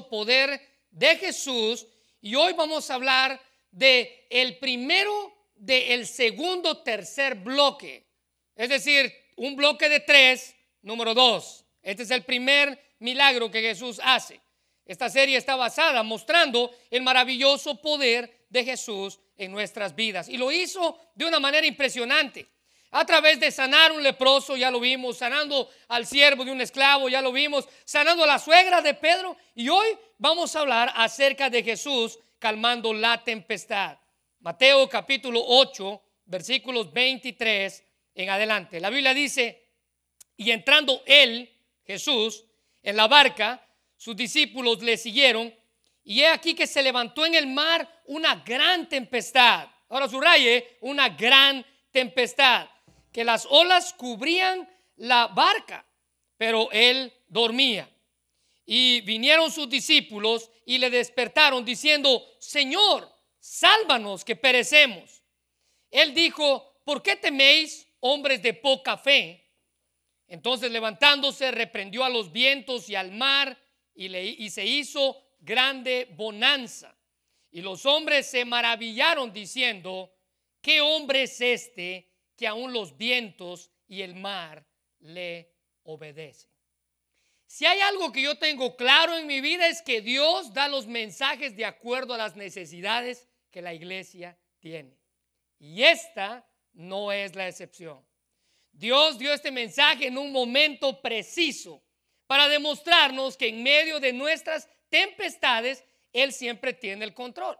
[0.00, 0.60] poder
[0.90, 1.86] de Jesús
[2.20, 8.06] y hoy vamos a hablar de el primero del segundo tercer bloque.
[8.54, 11.64] Es decir, un bloque de tres, número dos.
[11.82, 14.40] Este es el primer milagro que Jesús hace.
[14.84, 20.28] Esta serie está basada mostrando el maravilloso poder de Jesús en nuestras vidas.
[20.28, 22.46] Y lo hizo de una manera impresionante.
[22.94, 27.08] A través de sanar un leproso, ya lo vimos, sanando al siervo de un esclavo,
[27.08, 29.34] ya lo vimos, sanando a la suegra de Pedro.
[29.54, 29.86] Y hoy
[30.18, 33.96] vamos a hablar acerca de Jesús calmando la tempestad.
[34.40, 37.82] Mateo capítulo 8, versículos 23
[38.14, 38.78] en adelante.
[38.78, 39.70] La Biblia dice,
[40.36, 41.50] y entrando él,
[41.86, 42.44] Jesús,
[42.82, 45.54] en la barca, sus discípulos le siguieron,
[46.04, 49.66] y he aquí que se levantó en el mar una gran tempestad.
[49.88, 52.68] Ahora subraye, una gran tempestad,
[53.12, 55.86] que las olas cubrían la barca,
[56.36, 57.88] pero él dormía.
[58.64, 65.22] Y vinieron sus discípulos y le despertaron diciendo, Señor, sálvanos que perecemos.
[65.90, 69.50] Él dijo, ¿por qué teméis, hombres de poca fe?
[70.26, 73.58] Entonces levantándose, reprendió a los vientos y al mar
[73.94, 76.96] y, le, y se hizo grande bonanza.
[77.50, 80.10] Y los hombres se maravillaron diciendo,
[80.62, 82.11] ¿qué hombre es este
[82.42, 84.66] que aún los vientos y el mar
[84.98, 85.54] le
[85.84, 86.50] obedecen?
[87.46, 90.88] Si hay algo que yo tengo claro en mi vida es que Dios da los
[90.88, 94.98] mensajes de acuerdo a las necesidades que la iglesia tiene.
[95.60, 98.04] Y esta no es la excepción.
[98.72, 101.80] Dios dio este mensaje en un momento preciso
[102.26, 107.56] para demostrarnos que en medio de nuestras tempestades Él siempre tiene el control.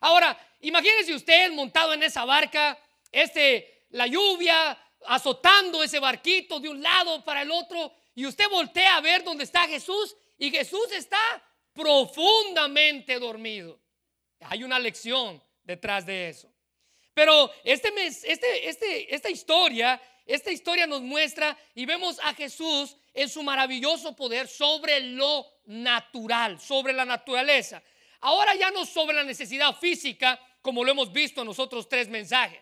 [0.00, 2.78] Ahora, imagínese usted montado en esa barca,
[3.12, 8.96] este, la lluvia azotando ese barquito de un lado para el otro y usted voltea
[8.96, 11.18] a ver dónde está Jesús y Jesús está
[11.72, 13.80] profundamente dormido.
[14.40, 16.52] Hay una lección detrás de eso.
[17.14, 23.28] Pero este, este, este, esta historia, esta historia nos muestra y vemos a Jesús en
[23.28, 27.80] su maravilloso poder sobre lo natural, sobre la naturaleza.
[28.20, 32.60] Ahora ya no sobre la necesidad física, como lo hemos visto en nosotros tres mensajes.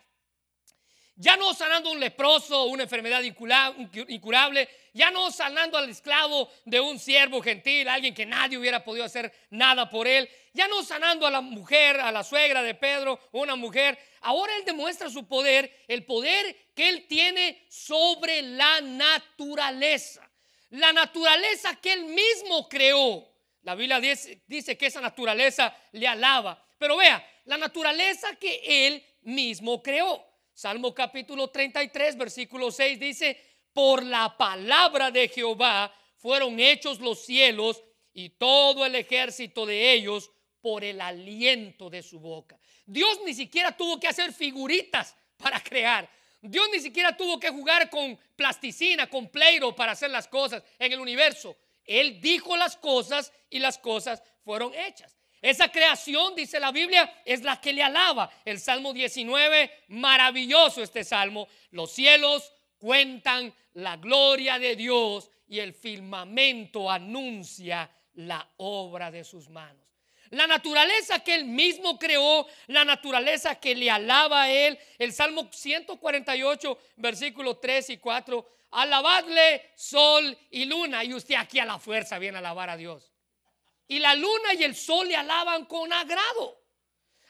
[1.23, 6.99] Ya no sanando un leproso, una enfermedad incurable, ya no sanando al esclavo de un
[6.99, 11.31] siervo gentil, alguien que nadie hubiera podido hacer nada por él, ya no sanando a
[11.31, 16.05] la mujer, a la suegra de Pedro, una mujer, ahora él demuestra su poder, el
[16.05, 20.29] poder que él tiene sobre la naturaleza,
[20.71, 23.29] la naturaleza que él mismo creó.
[23.63, 29.81] La Biblia dice que esa naturaleza le alaba, pero vea, la naturaleza que él mismo
[29.81, 30.32] creó.
[30.63, 33.37] Salmo capítulo 33, versículo 6 dice,
[33.73, 40.31] por la palabra de Jehová fueron hechos los cielos y todo el ejército de ellos
[40.61, 42.61] por el aliento de su boca.
[42.87, 46.09] Dios ni siquiera tuvo que hacer figuritas para crear.
[46.41, 50.93] Dios ni siquiera tuvo que jugar con plasticina, con pleiro para hacer las cosas en
[50.93, 51.57] el universo.
[51.85, 55.19] Él dijo las cosas y las cosas fueron hechas.
[55.43, 58.31] Esa creación, dice la Biblia, es la que le alaba.
[58.45, 61.49] El Salmo 19, maravilloso este salmo.
[61.73, 69.49] Los cielos cuentan la gloria de Dios y el firmamento anuncia la obra de sus
[69.49, 69.83] manos.
[70.31, 74.79] La naturaleza que él mismo creó, la naturaleza que le alaba a él.
[74.97, 78.49] El Salmo 148, versículos 3 y 4.
[78.71, 81.03] Alabadle sol y luna.
[81.03, 83.12] Y usted aquí a la fuerza viene a alabar a Dios
[83.93, 86.63] y la luna y el sol le alaban con agrado.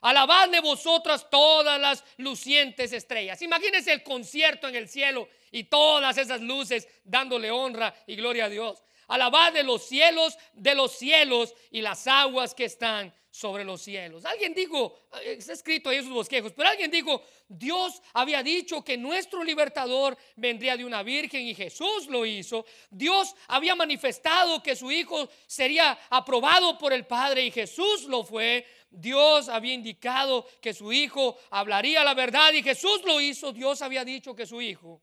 [0.02, 3.42] Alabadle vosotras todas las lucientes estrellas.
[3.42, 8.48] Imagínense el concierto en el cielo y todas esas luces dándole honra y gloria a
[8.48, 8.80] Dios.
[9.08, 14.26] Alabadle los cielos de los cielos y las aguas que están sobre los cielos.
[14.26, 18.98] Alguien dijo, está escrito ahí en sus bosquejos, pero alguien dijo, Dios había dicho que
[18.98, 22.66] nuestro libertador vendría de una virgen y Jesús lo hizo.
[22.90, 28.66] Dios había manifestado que su hijo sería aprobado por el Padre y Jesús lo fue.
[28.90, 33.50] Dios había indicado que su hijo hablaría la verdad y Jesús lo hizo.
[33.50, 35.00] Dios había dicho que su hijo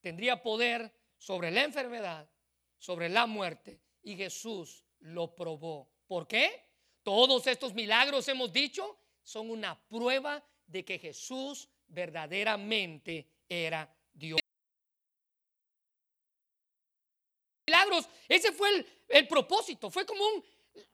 [0.00, 2.28] tendría poder sobre la enfermedad,
[2.78, 5.90] sobre la muerte y Jesús lo probó.
[6.06, 6.64] ¿Por qué?
[7.02, 14.40] Todos estos milagros, hemos dicho, son una prueba de que Jesús verdaderamente era Dios.
[17.66, 20.44] Milagros, ese fue el, propósito, fue como un,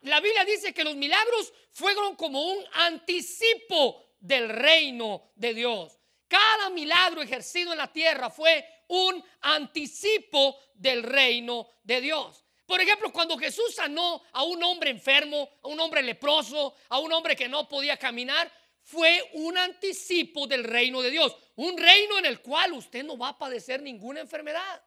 [0.02, 5.99] la Biblia dice que los milagros fueron como un anticipo del reino de Dios.
[6.29, 12.44] Cada milagro ejercido en la tierra fue un anticipo del reino de Dios.
[12.67, 17.11] Por ejemplo, cuando Jesús sanó a un hombre enfermo, a un hombre leproso, a un
[17.11, 18.53] hombre que no podía caminar,
[18.83, 21.35] fue un anticipo del reino de Dios.
[21.56, 24.85] Un reino en el cual usted no va a padecer ninguna enfermedad.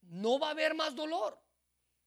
[0.00, 1.40] No va a haber más dolor.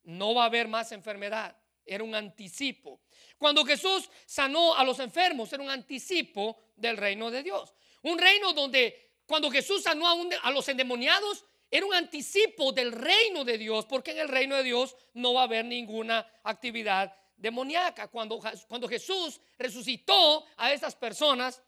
[0.04, 1.57] No va a haber más enfermedad.
[1.86, 3.01] Era un anticipo.
[3.38, 7.74] Cuando Jesús sanó a los enfermos, era un anticipo del reino de Dios.
[8.01, 10.06] Un reino donde cuando Jesús sanó
[10.42, 14.63] a, los endemoniados, era un anticipo del reino de Dios, porque en el reino de
[14.63, 18.07] Dios no va a haber ninguna actividad demoníaca.
[18.07, 21.62] Cuando, cuando Jesús resucitó a esas personas,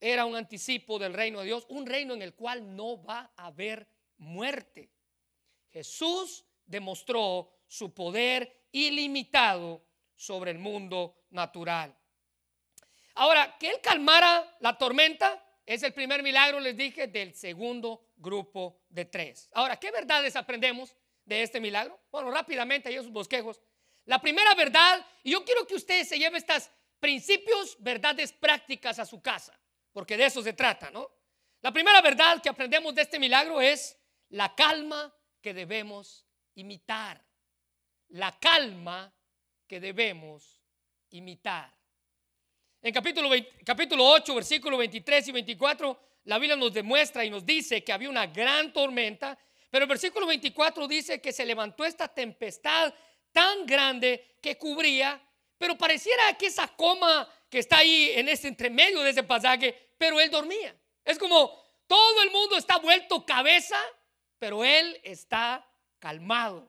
[0.00, 3.46] era un anticipo del reino de Dios, un reino en el cual no va a
[3.46, 3.86] haber
[4.18, 4.90] muerte.
[5.70, 9.84] Jesús demostró su poder ilimitado
[10.16, 11.94] sobre el mundo natural.
[13.14, 18.82] Ahora, que Él calmara la tormenta es el primer milagro, les dije, del segundo grupo
[18.88, 19.48] de tres.
[19.52, 22.00] Ahora, ¿qué verdades aprendemos de este milagro?
[22.10, 23.60] Bueno, rápidamente, ahí esos bosquejos.
[24.04, 26.68] La primera verdad, y yo quiero que ustedes se lleven estos
[26.98, 29.58] principios, verdades prácticas a su casa,
[29.92, 31.08] porque de eso se trata, ¿no?
[31.60, 33.96] La primera verdad que aprendemos de este milagro es
[34.30, 37.24] la calma que debemos imitar.
[38.08, 39.14] La calma
[39.68, 40.60] que debemos
[41.10, 41.72] imitar.
[42.84, 43.30] En capítulo,
[43.64, 48.10] capítulo 8, versículos 23 y 24, la Biblia nos demuestra y nos dice que había
[48.10, 49.38] una gran tormenta,
[49.70, 52.92] pero el versículo 24 dice que se levantó esta tempestad
[53.30, 55.22] tan grande que cubría,
[55.56, 60.20] pero pareciera que esa coma que está ahí en ese entremedio de ese pasaje, pero
[60.20, 60.74] él dormía.
[61.04, 61.56] Es como
[61.86, 63.78] todo el mundo está vuelto cabeza,
[64.40, 65.64] pero él está
[66.00, 66.68] calmado,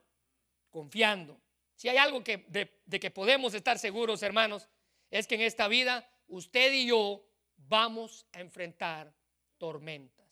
[0.70, 1.42] confiando.
[1.76, 2.46] Si hay algo que,
[2.86, 4.70] de que podemos estar seguros, hermanos,
[5.14, 7.24] es que en esta vida usted y yo
[7.56, 9.14] vamos a enfrentar
[9.60, 10.26] tormentas.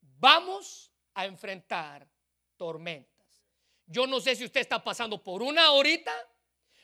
[0.00, 2.08] Vamos a enfrentar
[2.56, 3.44] tormentas.
[3.84, 6.10] Yo no sé si usted está pasando por una ahorita,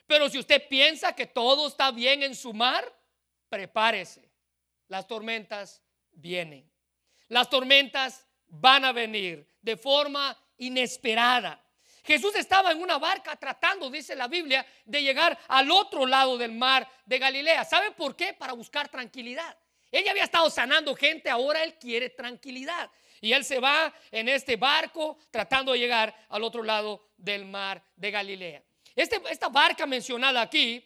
[0.06, 2.84] pero si usted piensa que todo está bien en su mar,
[3.48, 4.30] prepárese.
[4.88, 5.82] Las tormentas
[6.12, 6.70] vienen.
[7.28, 11.65] Las tormentas van a venir de forma inesperada.
[12.06, 16.52] Jesús estaba en una barca tratando, dice la Biblia, de llegar al otro lado del
[16.52, 17.64] mar de Galilea.
[17.64, 18.32] ¿Sabe por qué?
[18.32, 19.56] Para buscar tranquilidad.
[19.90, 22.90] Ella había estado sanando gente, ahora él quiere tranquilidad.
[23.20, 27.82] Y él se va en este barco tratando de llegar al otro lado del mar
[27.96, 28.62] de Galilea.
[28.94, 30.84] Este, esta barca mencionada aquí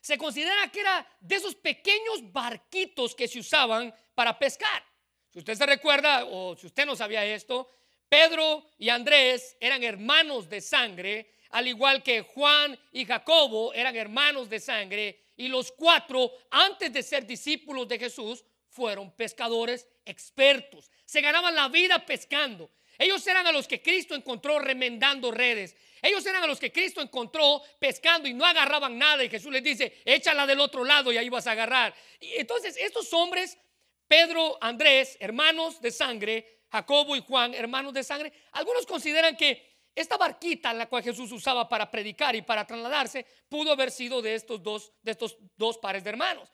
[0.00, 4.84] se considera que era de esos pequeños barquitos que se usaban para pescar.
[5.32, 7.68] Si usted se recuerda o si usted no sabía esto,
[8.08, 14.48] Pedro y Andrés eran hermanos de sangre, al igual que Juan y Jacobo eran hermanos
[14.48, 20.90] de sangre, y los cuatro, antes de ser discípulos de Jesús, fueron pescadores expertos.
[21.04, 22.70] Se ganaban la vida pescando.
[22.98, 25.76] Ellos eran a los que Cristo encontró remendando redes.
[26.00, 29.24] Ellos eran a los que Cristo encontró pescando y no agarraban nada.
[29.24, 31.94] Y Jesús les dice, échala del otro lado y ahí vas a agarrar.
[32.20, 33.58] Y entonces estos hombres,
[34.06, 40.16] Pedro, Andrés, hermanos de sangre, Jacobo y Juan, hermanos de sangre, algunos consideran que esta
[40.16, 44.34] barquita en la cual Jesús usaba para predicar y para trasladarse pudo haber sido de
[44.34, 46.52] estos dos, de estos dos pares de hermanos.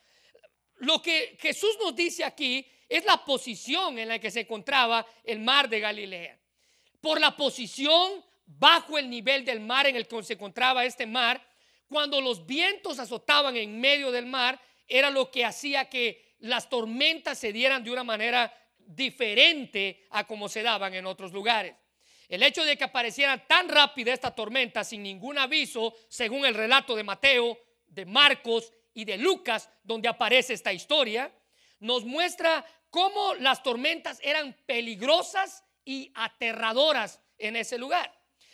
[0.76, 5.38] Lo que Jesús nos dice aquí es la posición en la que se encontraba el
[5.38, 6.38] mar de Galilea.
[7.00, 11.42] Por la posición bajo el nivel del mar en el que se encontraba este mar,
[11.88, 17.38] cuando los vientos azotaban en medio del mar, era lo que hacía que las tormentas
[17.38, 18.52] se dieran de una manera
[18.94, 21.74] diferente a como se daban en otros lugares.
[22.28, 26.94] El hecho de que apareciera tan rápida esta tormenta sin ningún aviso, según el relato
[26.94, 31.32] de Mateo, de Marcos y de Lucas, donde aparece esta historia,
[31.80, 38.12] nos muestra cómo las tormentas eran peligrosas y aterradoras en ese lugar.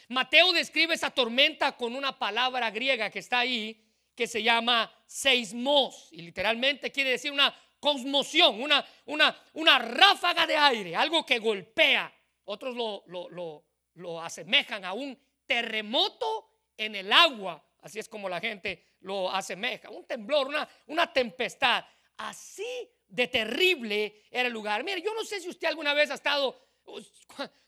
[0.09, 3.83] Mateo describe esa tormenta con una palabra griega que está ahí,
[4.15, 10.57] que se llama seismos, y literalmente quiere decir una conmoción, una, una, una ráfaga de
[10.57, 12.13] aire, algo que golpea.
[12.45, 13.65] Otros lo, lo,
[13.95, 19.91] lo asemejan a un terremoto en el agua, así es como la gente lo asemeja,
[19.91, 21.85] un temblor, una, una tempestad.
[22.19, 24.83] Así de terrible era el lugar.
[24.85, 26.61] Mire, yo no sé si usted alguna vez ha estado,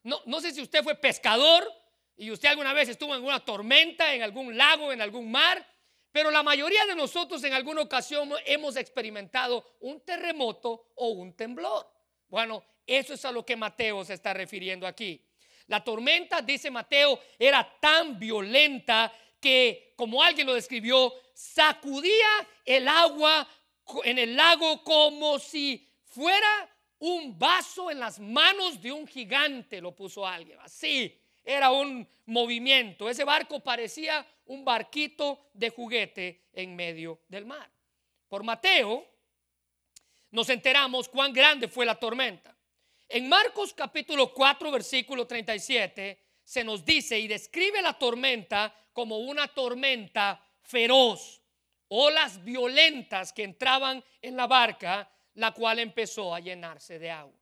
[0.02, 1.70] no, no sé si usted fue pescador
[2.16, 5.64] y usted alguna vez estuvo en una tormenta, en algún lago, en algún mar,
[6.12, 11.86] pero la mayoría de nosotros en alguna ocasión hemos experimentado un terremoto o un temblor.
[12.28, 15.24] Bueno, eso es a lo que Mateo se está refiriendo aquí.
[15.66, 23.46] La tormenta, dice Mateo, era tan violenta que, como alguien lo describió, sacudía el agua
[24.04, 29.94] en el lago como si fuera un vaso en las manos de un gigante, lo
[29.94, 30.58] puso alguien.
[30.60, 33.08] Así era un movimiento.
[33.08, 37.70] Ese barco parecía un barquito de juguete en medio del mar.
[38.28, 39.06] Por Mateo
[40.30, 42.54] nos enteramos cuán grande fue la tormenta.
[43.08, 49.48] En Marcos capítulo 4, versículo 37, se nos dice y describe la tormenta como una
[49.48, 51.40] tormenta feroz,
[51.88, 57.38] olas violentas que entraban en la barca, la cual empezó a llenarse de agua.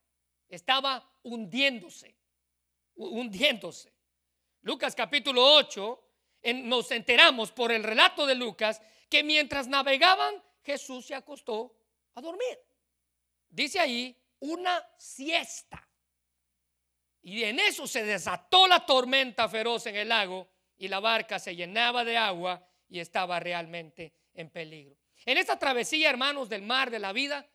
[0.49, 2.15] Estaba hundiéndose,
[2.95, 3.93] hundiéndose.
[4.63, 6.06] Lucas capítulo 8,
[6.55, 11.77] nos enteramos por el relato de Lucas que mientras navegaban, Jesús se acostó
[12.15, 12.59] a dormir.
[13.49, 15.89] Dice ahí una siesta.
[17.23, 21.57] Y en eso se desató la tormenta feroz en el lago y la barca se
[21.57, 24.97] llenaba de agua y estaba realmente en peligro.
[25.25, 27.47] En esta travesía, hermanos, del mar de la vida,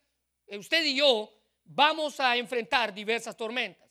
[0.48, 1.32] eh, usted y yo
[1.64, 3.90] vamos a enfrentar diversas tormentas.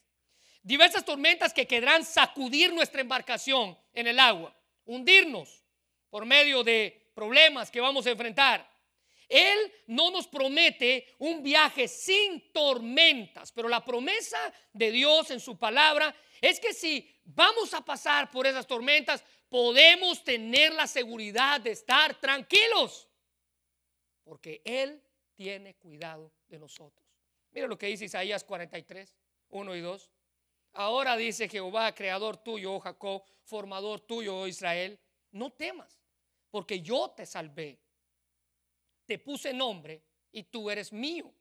[0.61, 4.55] Diversas tormentas que querrán sacudir nuestra embarcación en el agua,
[4.93, 5.63] hundirnos
[6.09, 8.69] por medio de problemas que vamos a enfrentar.
[9.27, 14.37] Él no nos promete un viaje sin tormentas, pero la promesa
[14.73, 20.23] de Dios en su palabra es que si vamos a pasar por esas tormentas, podemos
[20.23, 23.07] tener la seguridad de estar tranquilos,
[24.23, 25.01] porque Él
[25.33, 27.07] tiene cuidado de nosotros.
[27.51, 29.15] Mira lo que dice Isaías 43,
[29.49, 30.09] 1 y 2.
[30.73, 34.99] Ahora dice Jehová, creador tuyo, oh Jacob, formador tuyo, oh Israel,
[35.31, 36.01] no temas,
[36.49, 37.81] porque yo te salvé
[39.11, 41.33] te puse nombre y tú eres mío.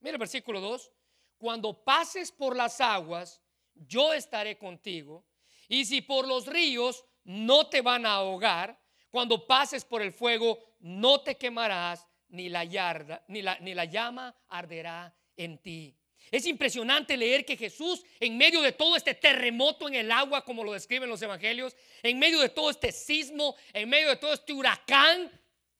[0.00, 0.92] Mira el versículo 2.
[1.38, 3.40] Cuando pases por las aguas,
[3.72, 5.24] yo estaré contigo.
[5.66, 8.78] Y si por los ríos no te van a ahogar,
[9.10, 13.86] cuando pases por el fuego, no te quemarás, ni la, yarda, ni la, ni la
[13.86, 15.96] llama arderá en ti.
[16.30, 20.64] Es impresionante leer que Jesús, en medio de todo este terremoto en el agua, como
[20.64, 24.52] lo describen los evangelios, en medio de todo este sismo, en medio de todo este
[24.52, 25.30] huracán,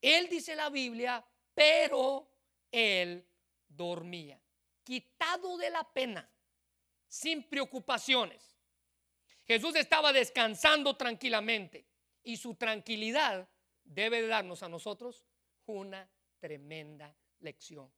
[0.01, 1.23] él dice la Biblia,
[1.53, 2.29] pero
[2.71, 3.25] él
[3.67, 4.39] dormía,
[4.83, 6.29] quitado de la pena,
[7.07, 8.57] sin preocupaciones.
[9.45, 11.85] Jesús estaba descansando tranquilamente
[12.23, 13.47] y su tranquilidad
[13.83, 15.23] debe darnos a nosotros
[15.65, 17.91] una tremenda lección.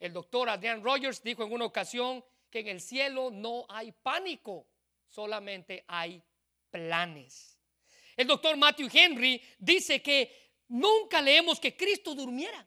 [0.00, 4.66] El doctor Adrian Rogers dijo en una ocasión que en el cielo no hay pánico,
[5.06, 6.22] solamente hay
[6.70, 7.58] planes.
[8.16, 12.66] El doctor Matthew Henry dice que nunca leemos que Cristo durmiera.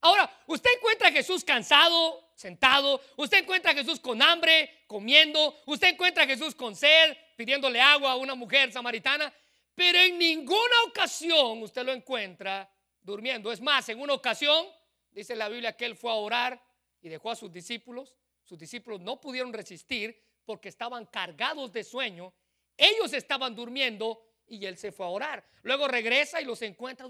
[0.00, 5.88] Ahora, usted encuentra a Jesús cansado, sentado, usted encuentra a Jesús con hambre, comiendo, usted
[5.88, 9.30] encuentra a Jesús con sed, pidiéndole agua a una mujer samaritana,
[9.74, 12.72] pero en ninguna ocasión usted lo encuentra
[13.02, 13.52] durmiendo.
[13.52, 14.66] Es más, en una ocasión,
[15.10, 16.69] dice la Biblia que él fue a orar
[17.00, 18.14] y dejó a sus discípulos.
[18.44, 22.32] Sus discípulos no pudieron resistir porque estaban cargados de sueño.
[22.76, 25.48] Ellos estaban durmiendo y él se fue a orar.
[25.62, 27.06] Luego regresa y los encuentra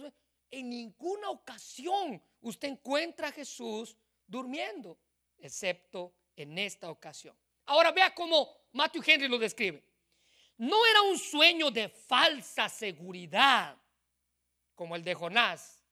[0.51, 4.99] en ninguna ocasión usted encuentra a Jesús durmiendo,
[5.39, 7.37] excepto en esta ocasión.
[7.67, 9.83] Ahora vea cómo Matthew Henry lo describe.
[10.59, 13.77] No era un sueño de falsa seguridad
[14.75, 15.85] como el de Jonás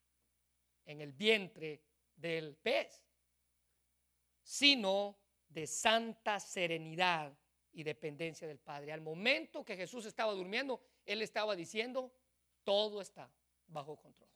[0.85, 1.83] en el vientre
[2.17, 3.02] del pez,
[4.49, 7.37] sino de santa serenidad
[7.71, 8.93] y dependencia del Padre.
[8.93, 12.11] Al momento que Jesús estaba durmiendo, Él estaba diciendo,
[12.64, 13.31] todo está
[13.67, 14.31] bajo control.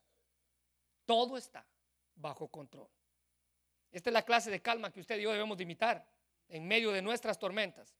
[1.06, 1.66] Todo está
[2.14, 2.90] bajo control.
[3.90, 6.06] Esta es la clase de calma que usted y yo debemos de imitar
[6.46, 7.96] en medio de nuestras tormentas.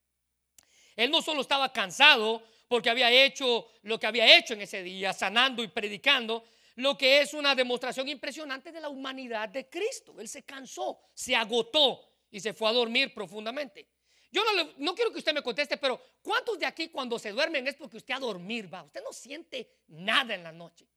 [0.95, 5.13] Él no solo estaba cansado porque había hecho lo que había hecho en ese día,
[5.13, 10.19] sanando y predicando, lo que es una demostración impresionante de la humanidad de Cristo.
[10.19, 11.99] Él se cansó, se agotó
[12.31, 13.87] y se fue a dormir profundamente.
[14.31, 17.67] Yo no, no, quiero que usted me conteste, pero ¿cuántos de aquí cuando se duermen
[17.67, 18.81] es porque usted a dormir va?
[18.81, 20.87] Usted no siente nada en la noche.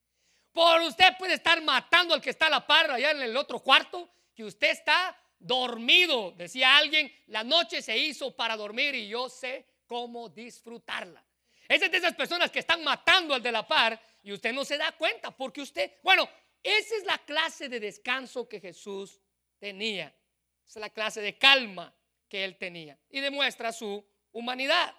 [0.53, 3.61] Por usted puede estar matando al que está a la par allá en el otro
[3.61, 6.33] cuarto, que usted está dormido.
[6.33, 11.26] Decía alguien, la noche se hizo para dormir y yo sé cómo disfrutarla.
[11.69, 14.65] Esa es de esas personas que están matando al de la par y usted no
[14.65, 16.29] se da cuenta porque usted, bueno,
[16.63, 19.21] esa es la clase de descanso que Jesús
[19.59, 20.15] tenía.
[20.67, 21.95] Esa es la clase de calma
[22.29, 24.95] que él tenía y demuestra su humanidad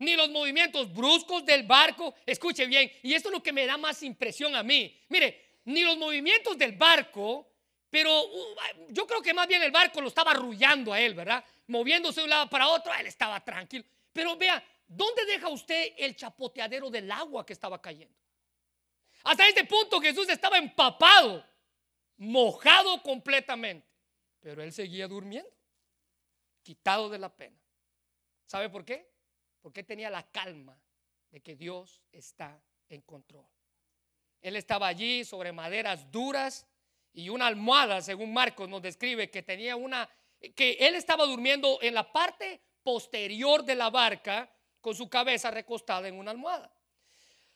[0.00, 2.14] ni los movimientos bruscos del barco.
[2.26, 4.98] Escuche bien, y esto es lo que me da más impresión a mí.
[5.08, 7.46] Mire, ni los movimientos del barco,
[7.90, 8.56] pero uh,
[8.88, 11.44] yo creo que más bien el barco lo estaba arrullando a él, ¿verdad?
[11.66, 13.84] Moviéndose de un lado para otro, él estaba tranquilo.
[14.12, 18.16] Pero vea, ¿dónde deja usted el chapoteadero del agua que estaba cayendo?
[19.24, 21.44] Hasta este punto Jesús estaba empapado,
[22.16, 23.86] mojado completamente,
[24.40, 25.50] pero él seguía durmiendo,
[26.62, 27.58] quitado de la pena.
[28.46, 29.10] ¿Sabe por qué?
[29.60, 30.78] porque tenía la calma
[31.30, 33.46] de que Dios está en control.
[34.40, 36.66] Él estaba allí sobre maderas duras
[37.12, 40.08] y una almohada, según Marcos nos describe, que tenía una,
[40.54, 46.08] que él estaba durmiendo en la parte posterior de la barca con su cabeza recostada
[46.08, 46.72] en una almohada.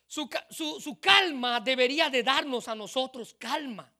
[0.06, 3.92] Su, su calma debería de darnos a nosotros calma.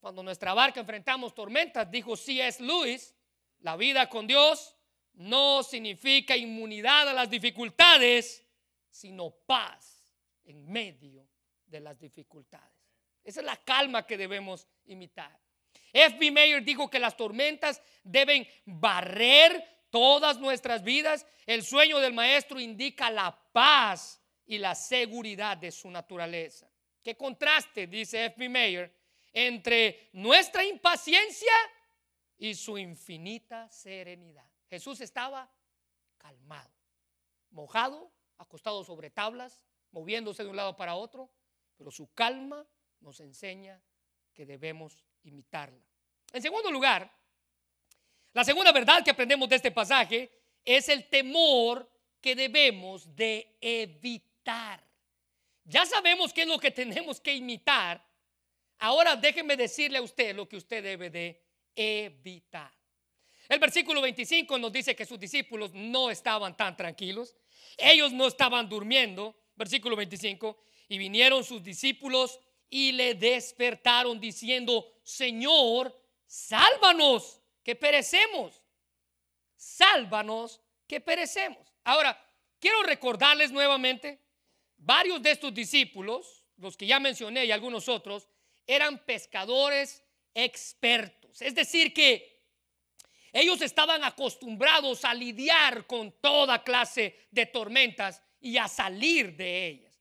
[0.00, 2.62] Cuando nuestra barca enfrentamos tormentas, dijo C.S.
[2.62, 3.14] Lewis,
[3.60, 4.76] la vida con Dios
[5.14, 8.44] no significa inmunidad a las dificultades,
[8.90, 10.12] sino paz
[10.44, 11.26] en medio
[11.66, 12.74] de las dificultades.
[13.22, 15.38] Esa es la calma que debemos imitar.
[15.92, 16.30] F.B.
[16.30, 21.24] Mayer dijo que las tormentas deben barrer todas nuestras vidas.
[21.46, 26.68] El sueño del maestro indica la paz y la seguridad de su naturaleza.
[27.00, 28.48] Qué contraste, dice F.B.
[28.48, 28.92] Mayer,
[29.32, 31.52] entre nuestra impaciencia
[32.36, 34.50] y su infinita serenidad.
[34.68, 35.48] Jesús estaba
[36.18, 36.74] calmado,
[37.50, 41.30] mojado, acostado sobre tablas, moviéndose de un lado para otro,
[41.76, 42.66] pero su calma
[42.98, 43.80] nos enseña
[44.32, 45.86] que debemos imitarla.
[46.32, 47.16] En segundo lugar,
[48.34, 50.30] la segunda verdad que aprendemos de este pasaje
[50.64, 51.88] es el temor
[52.20, 54.84] que debemos de evitar.
[55.64, 58.04] Ya sabemos qué es lo que tenemos que imitar.
[58.78, 61.42] Ahora déjenme decirle a usted lo que usted debe de
[61.76, 62.72] evitar.
[63.48, 67.36] El versículo 25 nos dice que sus discípulos no estaban tan tranquilos.
[67.76, 69.36] Ellos no estaban durmiendo.
[69.54, 70.58] Versículo 25.
[70.88, 78.62] Y vinieron sus discípulos y le despertaron diciendo, Señor, sálvanos, que perecemos.
[79.56, 81.74] Sálvanos, que perecemos.
[81.82, 82.22] Ahora,
[82.60, 84.20] quiero recordarles nuevamente,
[84.76, 88.28] varios de estos discípulos, los que ya mencioné y algunos otros,
[88.66, 90.04] eran pescadores
[90.34, 91.40] expertos.
[91.42, 92.34] Es decir, que
[93.32, 99.94] ellos estaban acostumbrados a lidiar con toda clase de tormentas y a salir de ellas.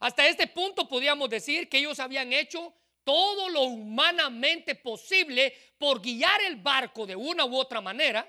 [0.00, 6.40] Hasta este punto podíamos decir que ellos habían hecho todo lo humanamente posible por guiar
[6.42, 8.26] el barco de una u otra manera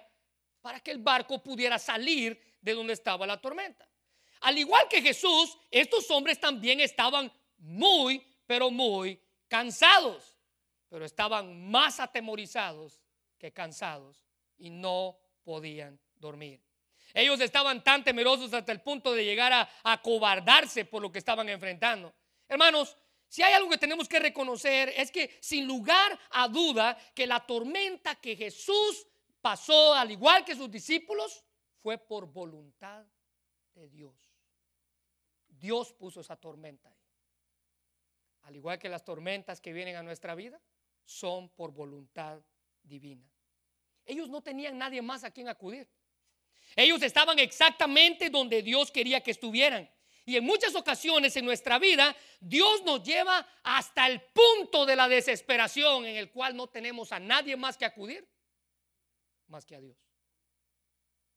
[0.62, 3.88] para que el barco pudiera salir de donde estaba la tormenta.
[4.42, 10.38] Al igual que Jesús, estos hombres también estaban muy, pero muy cansados,
[10.90, 13.02] pero estaban más atemorizados
[13.38, 14.26] que cansados
[14.58, 16.62] y no podían dormir.
[17.14, 21.48] Ellos estaban tan temerosos hasta el punto de llegar a acobardarse por lo que estaban
[21.50, 22.14] enfrentando.
[22.48, 22.98] Hermanos,
[23.34, 27.44] si hay algo que tenemos que reconocer es que sin lugar a duda que la
[27.44, 29.08] tormenta que Jesús
[29.42, 31.44] pasó, al igual que sus discípulos,
[31.82, 33.04] fue por voluntad
[33.74, 34.16] de Dios.
[35.48, 37.08] Dios puso esa tormenta ahí.
[38.44, 40.62] Al igual que las tormentas que vienen a nuestra vida,
[41.04, 42.40] son por voluntad
[42.84, 43.28] divina.
[44.06, 45.90] Ellos no tenían nadie más a quien acudir.
[46.76, 49.90] Ellos estaban exactamente donde Dios quería que estuvieran.
[50.26, 55.10] Y en muchas ocasiones en nuestra vida, Dios nos lleva hasta el punto de la
[55.10, 58.28] desesperación en el cual no tenemos a nadie más que acudir,
[59.48, 59.98] más que a Dios.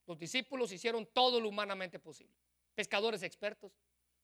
[0.07, 2.35] Los discípulos hicieron todo lo humanamente posible.
[2.77, 3.73] Pescadores expertos.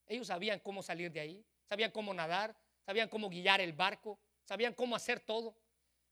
[0.07, 4.75] Ellos sabían cómo salir de ahí, sabían cómo nadar, sabían cómo guiar el barco, sabían
[4.75, 5.57] cómo hacer todo.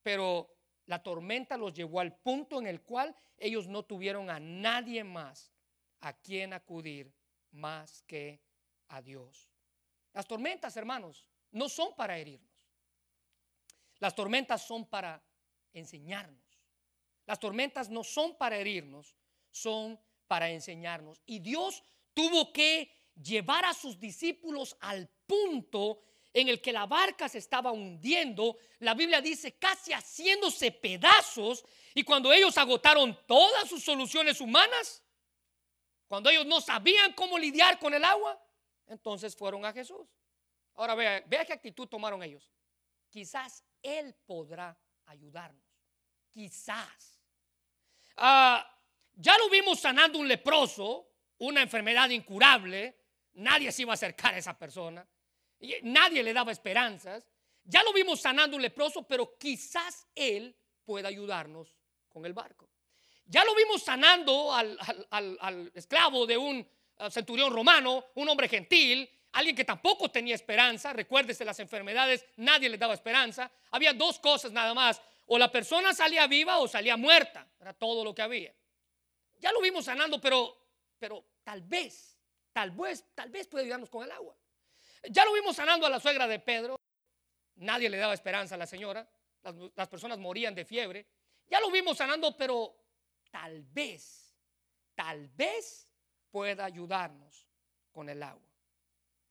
[0.02, 0.52] Pero
[0.86, 5.52] la tormenta los llevó al punto en el cual ellos no tuvieron a nadie más
[6.00, 7.12] a quien acudir
[7.52, 8.40] más que
[8.88, 9.50] a Dios.
[10.12, 12.50] Las tormentas, hermanos, no son para herirnos.
[13.98, 15.22] Las tormentas son para
[15.72, 16.40] enseñarnos.
[17.26, 19.14] Las tormentas no son para herirnos,
[19.50, 21.22] son para enseñarnos.
[21.26, 21.82] Y Dios
[22.14, 26.00] tuvo que llevar a sus discípulos al punto
[26.32, 32.04] en el que la barca se estaba hundiendo, la Biblia dice casi haciéndose pedazos, y
[32.04, 35.02] cuando ellos agotaron todas sus soluciones humanas,
[36.10, 38.36] cuando ellos no sabían cómo lidiar con el agua,
[38.88, 40.08] entonces fueron a Jesús.
[40.74, 42.50] Ahora vea, vea qué actitud tomaron ellos.
[43.08, 45.62] Quizás Él podrá ayudarnos.
[46.28, 47.22] Quizás.
[48.16, 48.76] Ah,
[49.14, 52.98] ya lo vimos sanando un leproso, una enfermedad incurable.
[53.34, 55.06] Nadie se iba a acercar a esa persona.
[55.82, 57.24] Nadie le daba esperanzas.
[57.62, 62.68] Ya lo vimos sanando un leproso, pero quizás él pueda ayudarnos con el barco.
[63.30, 66.66] Ya lo vimos sanando al, esclavo de un
[66.98, 70.92] uh, centurión romano, un hombre gentil, alguien que tampoco tenía esperanza.
[70.92, 73.48] Recuérdese las enfermedades, nadie le daba esperanza.
[73.70, 75.00] Había dos cosas nada más.
[75.26, 77.46] O la persona salía viva o salía muerta.
[77.60, 78.52] Era todo lo que había.
[79.38, 80.56] Ya lo vimos sanando, pero,
[80.98, 82.18] pero tal vez,
[82.52, 84.36] tal vez, tal vez puede ayudarnos con el agua.
[85.08, 86.80] Ya lo vimos sanando a la suegra de Pedro.
[87.54, 89.08] Nadie le daba esperanza a la señora.
[89.76, 91.06] Las, personas morían de fiebre.
[91.48, 92.79] Ya lo vimos sanando, pero
[93.30, 94.34] tal vez,
[94.94, 95.90] tal vez
[96.30, 97.48] pueda ayudarnos
[97.92, 98.48] con el agua.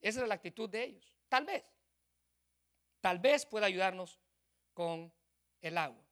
[0.02, 1.14] Esa es la actitud de ellos.
[1.28, 1.64] Tal vez.
[3.02, 4.20] Tal vez pueda ayudarnos
[4.74, 5.12] con
[5.62, 6.04] el agua.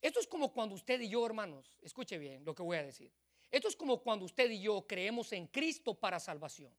[0.00, 3.12] Esto es como cuando usted y yo, hermanos, escuche bien lo que voy a decir.
[3.50, 6.74] Esto es como cuando usted y yo creemos en Cristo para salvación.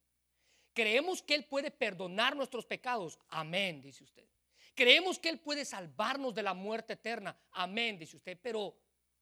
[0.73, 3.19] Creemos que Él puede perdonar nuestros pecados.
[3.27, 4.27] Amén, dice usted.
[4.73, 7.37] Creemos que Él puede salvarnos de la muerte eterna.
[7.51, 8.39] Amén, dice usted.
[8.41, 8.75] Pero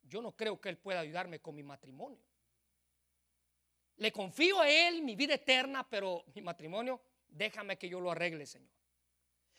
[0.09, 2.19] yo no creo que Él pueda ayudarme con mi matrimonio.
[3.97, 8.45] Le confío a Él mi vida eterna, pero mi matrimonio, déjame que yo lo arregle,
[8.45, 8.71] Señor.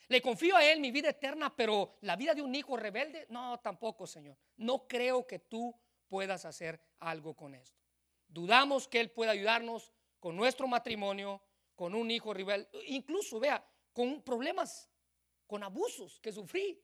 [0.07, 3.59] Le confío a Él mi vida eterna, pero la vida de un hijo rebelde, no,
[3.59, 4.35] tampoco, Señor.
[4.57, 5.73] No creo que tú
[6.09, 7.79] puedas hacer algo con esto.
[8.27, 11.41] Dudamos que Él pueda ayudarnos con nuestro matrimonio,
[11.75, 14.89] con un hijo rebelde, incluso, vea, con problemas,
[15.47, 16.83] con abusos que sufrí.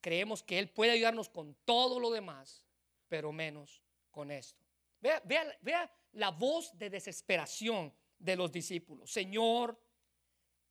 [0.00, 2.64] Creemos que Él puede ayudarnos con todo lo demás,
[3.12, 4.64] pero menos con esto.
[4.98, 9.12] Vea, vea, vea la voz de desesperación de los discípulos.
[9.12, 9.78] Señor,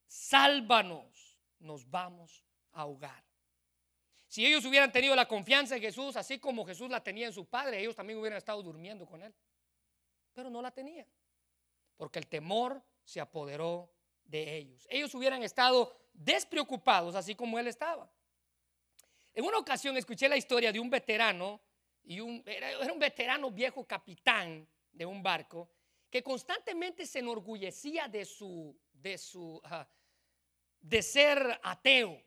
[0.08, 3.24] sálvanos, nos vamos a ahogar.
[4.26, 7.46] Si ellos hubieran tenido la confianza en Jesús, así como Jesús la tenía en su
[7.46, 9.36] Padre, ellos también hubieran estado durmiendo con Él.
[10.34, 11.06] Pero no la tenían,
[11.96, 14.88] porque el temor se apoderó de ellos.
[14.90, 18.12] Ellos hubieran estado despreocupados, así como Él estaba.
[19.32, 21.62] En una ocasión escuché la historia de un veterano,
[22.04, 25.70] y un, era un veterano viejo capitán de un barco
[26.10, 29.62] que constantemente se enorgullecía de su, de su,
[30.82, 32.22] de ser ateo.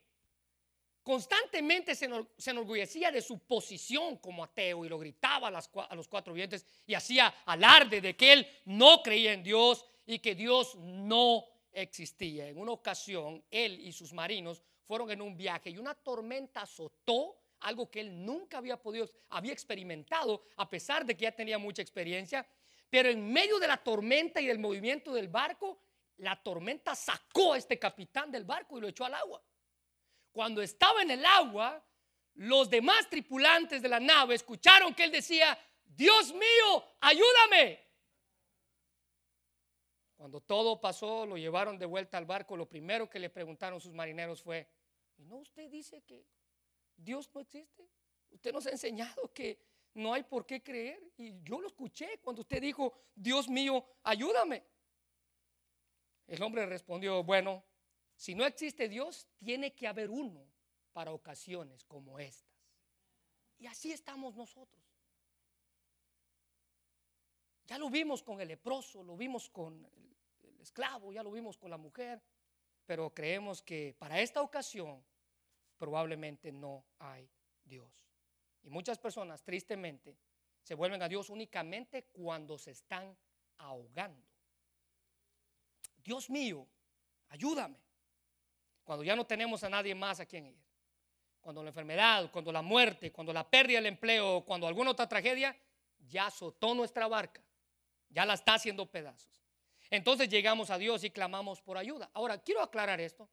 [1.02, 2.08] Constantemente se,
[2.50, 6.94] enorgullecía de su posición como ateo y lo gritaba a, a los cuatro vientos y
[6.94, 12.48] hacía alarde de que él no creía en Dios y que Dios no existía.
[12.48, 17.36] En una ocasión, él y sus marinos fueron en un viaje y una tormenta azotó
[17.64, 21.82] algo que él nunca había podido, había experimentado, a pesar de que ya tenía mucha
[21.82, 22.46] experiencia,
[22.90, 25.80] pero en medio de la tormenta y del movimiento del barco,
[26.18, 29.42] la tormenta sacó a este capitán del barco y lo echó al agua.
[30.30, 31.82] Cuando estaba en el agua,
[32.34, 37.80] los demás tripulantes de la nave escucharon que él decía, Dios mío, ayúdame.
[40.16, 42.56] Cuando todo pasó, lo llevaron de vuelta al barco.
[42.56, 44.68] Lo primero que le preguntaron sus marineros fue,
[45.16, 46.26] ¿no usted dice que
[46.96, 47.88] Dios no existe?
[48.30, 49.58] Usted nos ha enseñado que
[49.94, 51.12] no hay por qué creer.
[51.16, 54.64] Y yo lo escuché cuando usted dijo, Dios mío, ayúdame.
[56.26, 57.62] El hombre respondió, bueno,
[58.16, 60.46] si no existe Dios, tiene que haber uno
[60.92, 62.48] para ocasiones como estas.
[63.58, 64.82] Y así estamos nosotros.
[67.66, 71.56] Ya lo vimos con el leproso, lo vimos con el, el esclavo, ya lo vimos
[71.56, 72.22] con la mujer,
[72.84, 75.02] pero creemos que para esta ocasión
[75.78, 77.28] probablemente no hay
[77.64, 77.90] Dios.
[78.62, 80.16] Y muchas personas, tristemente,
[80.62, 83.16] se vuelven a Dios únicamente cuando se están
[83.58, 84.26] ahogando.
[86.02, 86.66] Dios mío,
[87.28, 87.78] ayúdame.
[88.82, 90.64] Cuando ya no tenemos a nadie más a quien ir.
[91.40, 95.56] Cuando la enfermedad, cuando la muerte, cuando la pérdida del empleo, cuando alguna otra tragedia,
[95.98, 97.42] ya azotó nuestra barca.
[98.08, 99.42] Ya la está haciendo pedazos.
[99.90, 102.10] Entonces llegamos a Dios y clamamos por ayuda.
[102.14, 103.28] Ahora, quiero aclarar esto.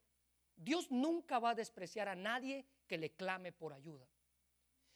[0.62, 4.06] Dios nunca va a despreciar a nadie que le clame por ayuda.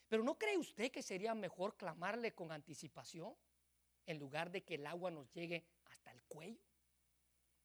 [0.08, 3.34] Pero ¿no cree usted que sería mejor clamarle con anticipación
[4.06, 6.60] en lugar de que el agua nos llegue hasta el cuello?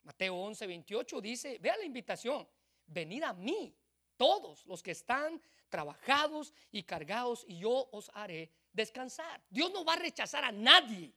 [0.04, 2.48] Mateo 11, 28 dice, vea la invitación,
[2.88, 3.76] venid a mí,
[4.18, 9.42] todos los que están trabajados y cargados, y yo os haré descansar.
[9.50, 11.14] Dios no va a rechazar a nadie.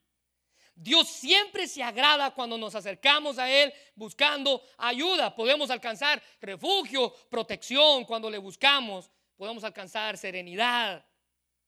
[0.74, 5.34] Dios siempre se agrada cuando nos acercamos a Él buscando ayuda.
[5.34, 9.10] Podemos alcanzar refugio, protección cuando le buscamos.
[9.36, 11.04] Podemos alcanzar serenidad,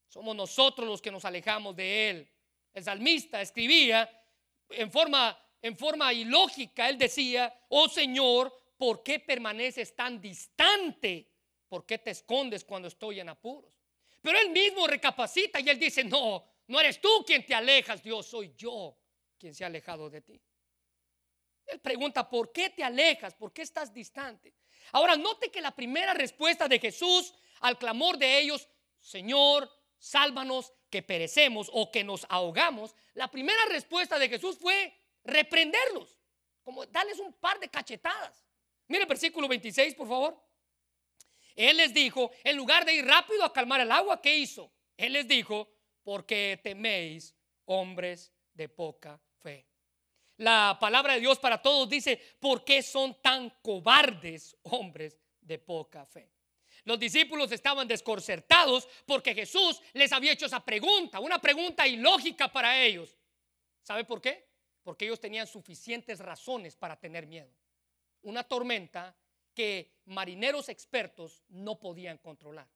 [0.09, 2.33] somos nosotros los que nos alejamos de Él.
[2.73, 4.09] El salmista escribía
[4.71, 11.29] en forma, en forma ilógica, él decía, oh Señor, ¿por qué permaneces tan distante?
[11.69, 13.73] ¿Por qué te escondes cuando estoy en apuros?
[14.21, 18.26] Pero él mismo recapacita y él dice, no, no eres tú quien te alejas, Dios,
[18.26, 18.96] soy yo
[19.38, 20.40] quien se ha alejado de ti.
[21.66, 23.35] Él pregunta, ¿por qué te alejas?
[23.35, 24.55] ¿Por qué estás distante?
[24.92, 28.68] Ahora, note que la primera respuesta de Jesús al clamor de ellos,
[29.00, 36.18] Señor, sálvanos que perecemos o que nos ahogamos, la primera respuesta de Jesús fue reprenderlos,
[36.62, 38.46] como darles un par de cachetadas.
[38.88, 40.42] Mire el versículo 26, por favor.
[41.57, 44.72] Él les dijo, en lugar de ir rápido a calmar el agua, ¿qué hizo?
[44.96, 45.75] Él les dijo,
[46.07, 49.66] porque teméis hombres de poca fe.
[50.37, 56.07] La palabra de Dios para todos dice, ¿por qué son tan cobardes hombres de poca
[56.07, 56.31] fe?
[56.85, 62.81] Los discípulos estaban desconcertados porque Jesús les había hecho esa pregunta, una pregunta ilógica para
[62.81, 63.16] ellos.
[63.83, 64.47] ¿Sabe por qué?
[64.87, 67.53] porque ellos tenían suficientes razones para tener miedo.
[68.23, 69.16] Una tormenta
[69.53, 72.69] que marineros expertos no podían controlar.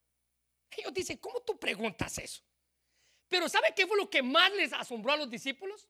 [0.76, 2.42] Ellos dicen, ¿cómo tú preguntas eso?
[3.30, 5.88] Pero ¿sabe qué fue lo que más les asombró a los discípulos?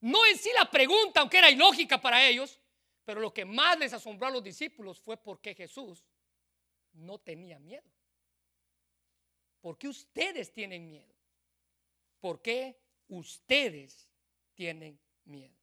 [0.00, 2.60] No en sí la pregunta, aunque era ilógica para ellos,
[3.06, 6.04] pero lo que más les asombró a los discípulos fue porque Jesús
[6.92, 7.88] no tenía miedo.
[9.62, 11.14] ¿Por qué ustedes tienen miedo?
[12.20, 14.10] ¿Por qué ustedes
[14.54, 15.56] tienen miedo?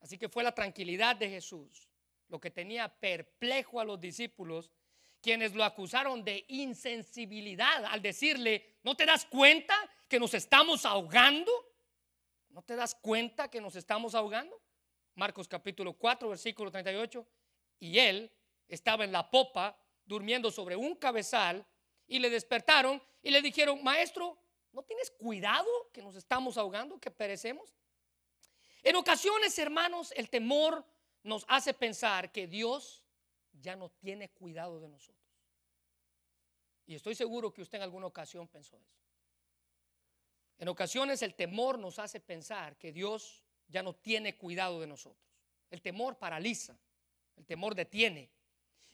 [0.00, 1.86] Así que fue la tranquilidad de Jesús
[2.28, 4.72] lo que tenía perplejo a los discípulos,
[5.20, 9.74] quienes lo acusaron de insensibilidad al decirle, ¿no te das cuenta
[10.08, 11.50] que nos estamos ahogando?
[12.50, 14.60] ¿No te das cuenta que nos estamos ahogando?
[15.14, 17.26] Marcos capítulo 4, versículo 38.
[17.80, 18.30] Y él
[18.68, 21.66] estaba en la popa durmiendo sobre un cabezal
[22.06, 24.38] y le despertaron y le dijeron, maestro,
[24.72, 27.74] ¿no tienes cuidado que nos estamos ahogando, que perecemos?
[28.82, 30.84] En ocasiones, hermanos, el temor
[31.22, 33.02] nos hace pensar que Dios
[33.52, 35.16] ya no tiene cuidado de nosotros.
[36.86, 39.05] Y estoy seguro que usted en alguna ocasión pensó eso.
[40.58, 45.26] En ocasiones el temor nos hace pensar que Dios ya no tiene cuidado de nosotros.
[45.70, 46.78] El temor paraliza,
[47.36, 48.30] el temor detiene.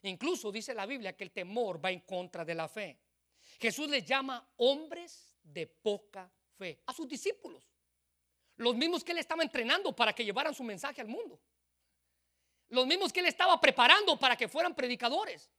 [0.02, 2.98] Incluso dice la Biblia que el temor va en contra de la fe.
[3.60, 7.70] Jesús les llama hombres de poca fe a sus discípulos.
[8.56, 11.40] Los mismos que él estaba entrenando para que llevaran su mensaje al mundo.
[12.68, 15.50] Los mismos que él estaba preparando para que fueran predicadores.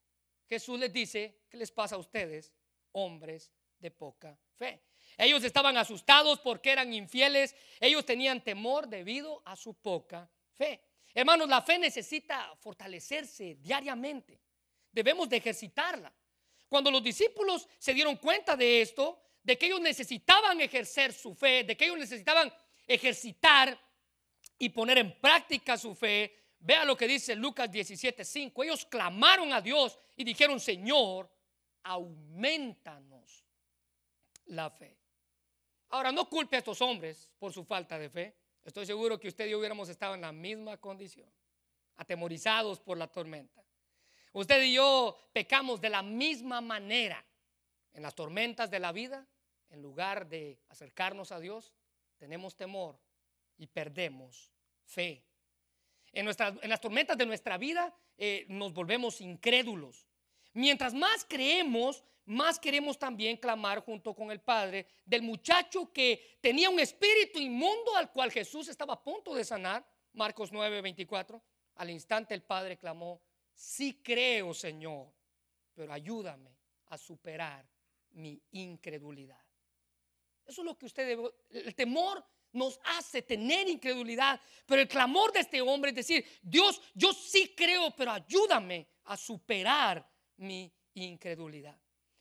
[0.50, 2.54] Jesús les dice, ¿qué les pasa a ustedes,
[2.92, 4.82] hombres de poca fe?
[5.18, 7.56] Ellos estaban asustados porque eran infieles.
[7.80, 10.82] Ellos tenían temor debido a su poca fe.
[11.14, 14.40] Hermanos, la fe necesita fortalecerse diariamente.
[14.92, 16.12] Debemos de ejercitarla.
[16.68, 21.64] Cuando los discípulos se dieron cuenta de esto, de que ellos necesitaban ejercer su fe,
[21.64, 22.52] de que ellos necesitaban
[22.88, 23.78] ejercitar
[24.58, 28.64] y poner en práctica su fe, Vea lo que dice Lucas 17:5.
[28.64, 31.30] Ellos clamaron a Dios y dijeron, Señor,
[31.84, 33.44] aumentanos
[34.46, 34.98] la fe.
[35.94, 38.36] Ahora, no culpe a estos hombres por su falta de fe.
[38.66, 41.30] Estoy seguro que usted y yo hubiéramos estado en la misma condición,
[41.98, 43.64] atemorizados por la tormenta.
[44.32, 47.24] Usted y yo pecamos de la misma manera
[47.94, 49.28] en las tormentas de la vida.
[49.70, 51.74] En lugar de acercarnos a Dios,
[52.18, 53.00] tenemos temor
[53.58, 54.52] y perdemos
[54.86, 55.24] fe
[56.14, 60.06] en, las tormentas de nuestra vida eh, nos volvemos incrédulos.
[60.54, 66.70] Mientras más creemos, más queremos también clamar junto con el Padre del muchacho que tenía
[66.70, 69.86] un espíritu inmundo al cual Jesús estaba a punto de sanar.
[70.14, 71.42] Marcos 9, 24.
[71.76, 73.22] Al instante el Padre clamó,
[73.54, 75.12] sí creo Señor,
[75.74, 76.56] pero ayúdame
[76.88, 77.68] a superar
[78.12, 79.40] mi incredulidad.
[80.46, 84.40] Eso es lo que usted debe, el temor nos hace tener incredulidad.
[84.66, 89.18] Pero el clamor de este hombre es decir, Dios, yo sí creo, pero ayúdame a
[89.18, 91.80] superar mi incredulidad.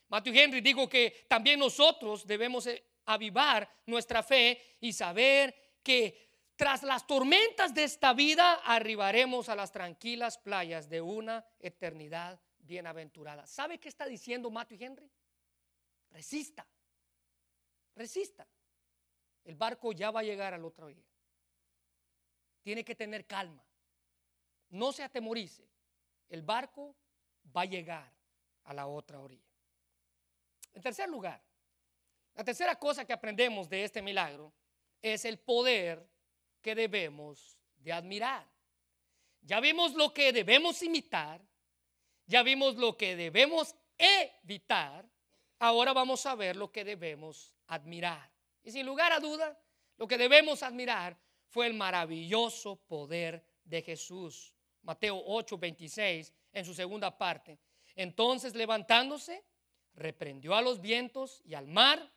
[0.09, 6.83] Matthew Henry dijo que también nosotros debemos eh, avivar nuestra fe y saber que tras
[6.83, 13.47] las tormentas de esta vida arribaremos a las tranquilas playas de una eternidad bienaventurada.
[13.47, 15.11] ¿Sabe qué está diciendo Matthew Henry?
[16.11, 16.67] Resista,
[17.97, 18.47] resista.
[19.45, 21.05] El barco ya va a llegar al otro día.
[22.63, 23.65] Tiene que tener calma.
[24.71, 25.69] No se atemorice.
[26.29, 26.95] El barco
[27.55, 28.13] va a llegar
[28.65, 29.43] a la otra orilla.
[30.73, 31.43] En tercer lugar,
[32.35, 34.53] la tercera cosa que aprendemos de este milagro
[35.01, 36.09] es el poder
[36.63, 38.47] que debemos de admirar.
[39.43, 41.41] Ya vimos lo que debemos imitar,
[42.27, 45.05] ya vimos lo que debemos evitar,
[45.59, 48.31] ahora vamos a ver lo que debemos admirar.
[48.63, 49.61] Y sin lugar a duda,
[49.97, 54.55] lo que debemos admirar fue el maravilloso poder de Jesús.
[54.83, 57.59] Mateo 8, 26, en su segunda parte.
[57.95, 59.45] Entonces levantándose,
[59.95, 62.11] reprendió a los vientos y al mar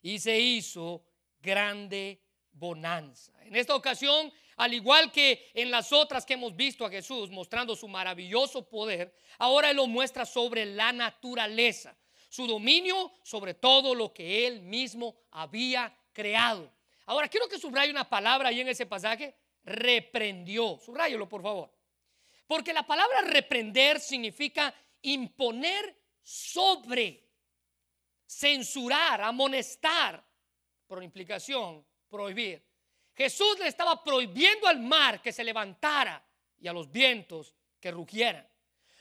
[0.00, 1.04] y se hizo
[1.40, 2.20] grande
[2.52, 3.32] bonanza.
[3.42, 7.76] En esta ocasión, al igual que en las otras que hemos visto a Jesús mostrando
[7.76, 11.96] su maravilloso poder, ahora Él lo muestra sobre la naturaleza
[12.32, 16.72] su dominio sobre todo lo que él mismo había creado.
[17.04, 20.78] Ahora quiero que subraye una palabra ahí en ese pasaje, reprendió.
[20.78, 21.72] Subrayelo, por favor.
[22.46, 27.28] Porque la palabra reprender significa imponer sobre,
[28.26, 30.24] censurar, amonestar,
[30.86, 32.62] por implicación, prohibir.
[33.14, 36.24] Jesús le estaba prohibiendo al mar que se levantara
[36.58, 38.48] y a los vientos que rugieran.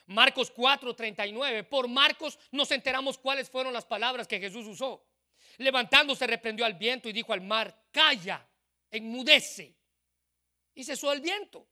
[0.08, 1.64] Marcos 4:39.
[1.64, 5.06] Por Marcos nos enteramos cuáles fueron las palabras que Jesús usó.
[5.58, 8.48] Levantándose reprendió al viento y dijo al mar, calla,
[8.90, 9.76] enmudece.
[10.74, 11.68] Y cesó el viento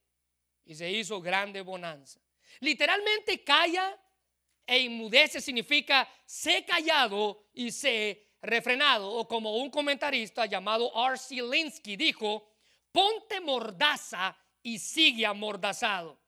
[0.66, 2.20] y se hizo grande bonanza.
[2.60, 4.00] Literalmente calla
[4.66, 9.12] e inmudece significa sé callado y sé refrenado.
[9.12, 11.42] O como un comentarista llamado R.C.
[11.42, 12.52] Linsky dijo,
[12.92, 16.20] ponte mordaza y sigue amordazado.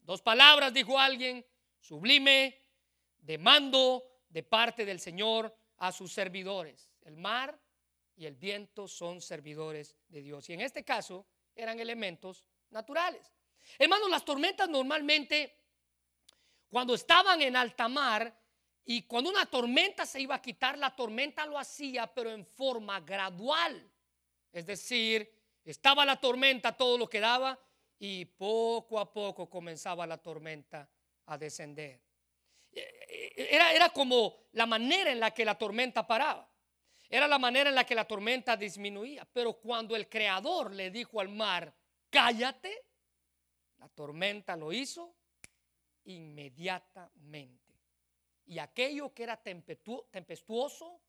[0.00, 1.44] Dos palabras, dijo alguien,
[1.80, 2.58] sublime,
[3.18, 6.90] de mando de parte del Señor a sus servidores.
[7.02, 7.60] El mar
[8.16, 10.48] y el viento son servidores de Dios.
[10.48, 13.32] Y en este caso eran elementos naturales.
[13.78, 15.56] Hermanos, las tormentas normalmente,
[16.68, 18.34] cuando estaban en alta mar
[18.84, 23.00] y cuando una tormenta se iba a quitar, la tormenta lo hacía, pero en forma
[23.00, 23.90] gradual.
[24.52, 25.32] Es decir,
[25.64, 27.58] estaba la tormenta todo lo que daba
[27.98, 30.88] y poco a poco comenzaba la tormenta
[31.26, 32.02] a descender.
[32.72, 36.51] Era, era como la manera en la que la tormenta paraba.
[37.12, 39.28] Era la manera en la que la tormenta disminuía.
[39.30, 41.70] Pero cuando el creador le dijo al mar,
[42.08, 42.86] cállate,
[43.76, 45.14] la tormenta lo hizo
[46.04, 47.74] inmediatamente.
[48.46, 51.02] Y aquello que era tempestuoso,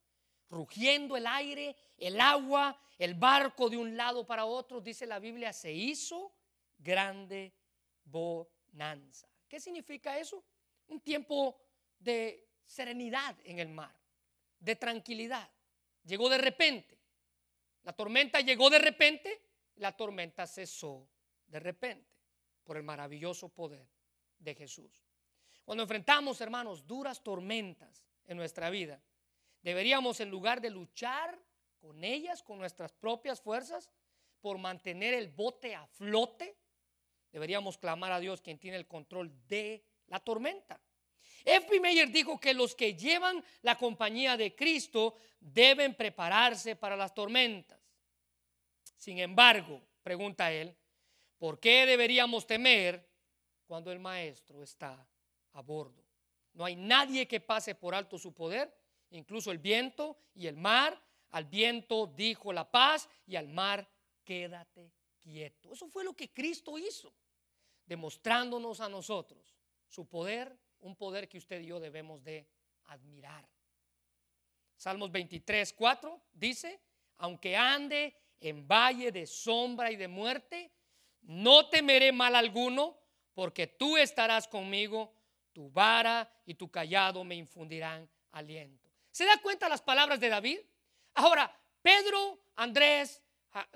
[0.50, 5.54] rugiendo el aire, el agua, el barco de un lado para otro, dice la Biblia,
[5.54, 6.34] se hizo
[6.76, 7.54] grande
[8.04, 9.26] bonanza.
[9.48, 10.44] ¿Qué significa eso?
[10.88, 11.58] Un tiempo
[11.98, 13.98] de serenidad en el mar,
[14.60, 15.48] de tranquilidad.
[16.04, 16.98] Llegó de repente.
[17.82, 19.42] La tormenta llegó de repente,
[19.76, 21.08] la tormenta cesó
[21.46, 22.08] de repente
[22.62, 23.86] por el maravilloso poder
[24.38, 25.04] de Jesús.
[25.64, 29.02] Cuando enfrentamos, hermanos, duras tormentas en nuestra vida,
[29.62, 31.38] deberíamos en lugar de luchar
[31.78, 33.90] con ellas, con nuestras propias fuerzas,
[34.40, 36.56] por mantener el bote a flote,
[37.32, 40.80] deberíamos clamar a Dios quien tiene el control de la tormenta.
[41.44, 41.80] F.
[41.80, 47.78] Meyer dijo que los que llevan la compañía de Cristo deben prepararse para las tormentas.
[48.96, 50.74] Sin embargo, pregunta él,
[51.38, 53.06] ¿por qué deberíamos temer
[53.66, 55.06] cuando el Maestro está
[55.52, 56.02] a bordo?
[56.54, 58.74] No hay nadie que pase por alto su poder,
[59.10, 61.00] incluso el viento y el mar.
[61.32, 63.86] Al viento dijo la paz y al mar
[64.24, 65.72] quédate quieto.
[65.72, 67.12] Eso fue lo que Cristo hizo,
[67.84, 69.54] demostrándonos a nosotros
[69.88, 72.46] su poder un poder que usted y yo debemos de
[72.84, 73.48] admirar.
[74.76, 76.80] Salmos 23, 4 dice,
[77.18, 80.70] aunque ande en valle de sombra y de muerte,
[81.22, 82.98] no temeré mal alguno,
[83.32, 85.14] porque tú estarás conmigo,
[85.52, 88.90] tu vara y tu callado me infundirán aliento.
[89.10, 90.58] ¿Se da cuenta las palabras de David?
[91.14, 93.22] Ahora, Pedro, Andrés,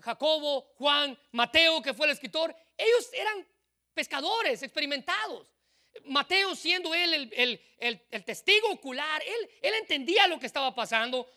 [0.02, 3.46] Jacobo, Juan, Mateo, que fue el escritor, ellos eran
[3.94, 5.57] pescadores experimentados.
[6.06, 7.32] Mateo siendo él
[7.78, 11.28] el, testigo ocular, él, él entendía lo que estaba pasando.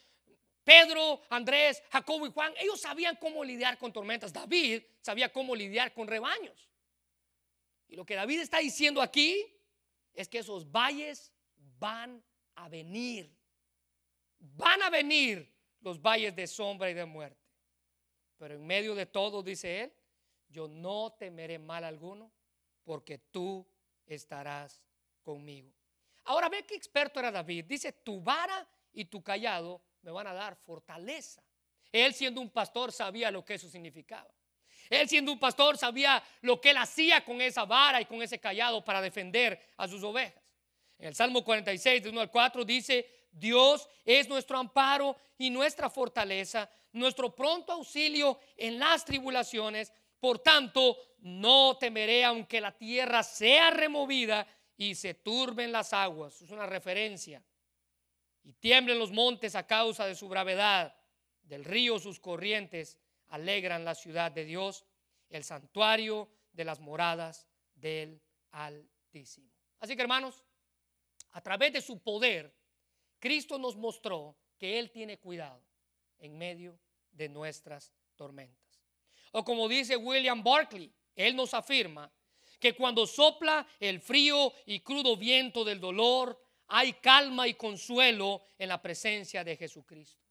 [0.63, 4.31] Pedro, Andrés, Jacobo y Juan, ellos sabían cómo lidiar con tormentas.
[4.31, 6.69] David sabía cómo lidiar con rebaños.
[7.87, 9.45] Y lo que David está diciendo aquí
[10.13, 11.31] es que esos valles
[11.79, 12.23] van
[12.55, 13.35] a venir.
[14.39, 17.41] Van a venir los valles de sombra y de muerte.
[18.37, 19.93] Pero en medio de todo, dice él,
[20.47, 22.31] yo no temeré mal alguno,
[22.83, 23.67] porque tú
[24.15, 24.81] estarás
[25.21, 25.71] conmigo.
[26.25, 27.65] Ahora ve qué experto era David.
[27.65, 31.43] Dice, tu vara y tu callado me van a dar fortaleza.
[31.91, 34.29] Él siendo un pastor sabía lo que eso significaba.
[34.89, 38.39] Él siendo un pastor sabía lo que él hacía con esa vara y con ese
[38.39, 40.43] callado para defender a sus ovejas.
[40.99, 45.89] En el Salmo 46, de 1 al 4 dice, Dios es nuestro amparo y nuestra
[45.89, 49.91] fortaleza, nuestro pronto auxilio en las tribulaciones.
[50.21, 56.39] Por tanto, no temeré aunque la tierra sea removida y se turben las aguas.
[56.43, 57.43] Es una referencia.
[58.43, 60.95] Y tiemblen los montes a causa de su gravedad.
[61.41, 64.85] Del río sus corrientes alegran la ciudad de Dios,
[65.27, 69.51] el santuario de las moradas del Altísimo.
[69.79, 70.43] Así que hermanos,
[71.31, 72.55] a través de su poder,
[73.17, 75.63] Cristo nos mostró que Él tiene cuidado
[76.19, 76.79] en medio
[77.11, 78.60] de nuestras tormentas.
[79.31, 82.11] O como dice William Barclay, él nos afirma
[82.59, 88.69] que cuando sopla el frío y crudo viento del dolor, hay calma y consuelo en
[88.69, 90.21] la presencia de Jesucristo.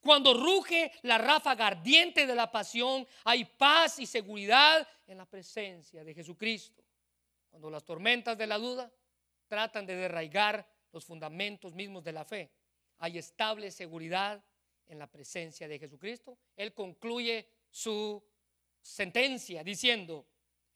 [0.00, 6.04] Cuando ruge la ráfaga ardiente de la pasión, hay paz y seguridad en la presencia
[6.04, 6.82] de Jesucristo.
[7.50, 8.92] Cuando las tormentas de la duda
[9.48, 12.50] tratan de derraigar los fundamentos mismos de la fe,
[12.98, 14.42] hay estable seguridad
[14.86, 16.38] en la presencia de Jesucristo.
[16.56, 18.22] Él concluye su
[18.86, 20.26] sentencia diciendo,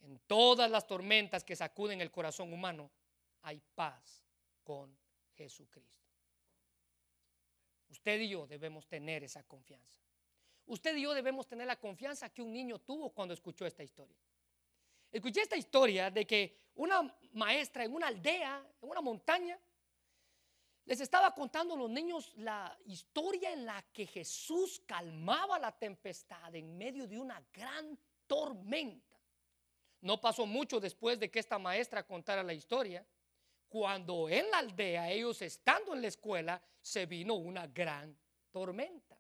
[0.01, 2.91] en todas las tormentas que sacuden el corazón humano,
[3.43, 4.23] hay paz
[4.65, 4.97] con
[5.35, 6.09] Jesucristo.
[7.89, 9.99] Usted y yo debemos tener esa confianza.
[10.67, 14.17] Usted y yo debemos tener la confianza que un niño tuvo cuando escuchó esta historia.
[15.11, 19.59] escuché esta historia de que una maestra en una aldea, en una montaña,
[20.85, 26.55] les estaba contando a los niños la historia en la que Jesús calmaba la tempestad
[26.55, 29.17] en medio de una gran tormenta.
[30.01, 33.07] No pasó mucho después de que esta maestra contara la historia,
[33.69, 38.19] cuando en la aldea, ellos estando en la escuela, se vino una gran
[38.51, 39.17] tormenta.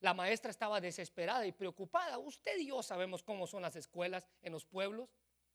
[0.00, 2.18] La maestra estaba desesperada y preocupada.
[2.18, 5.10] Usted y yo sabemos cómo son las escuelas en los pueblos.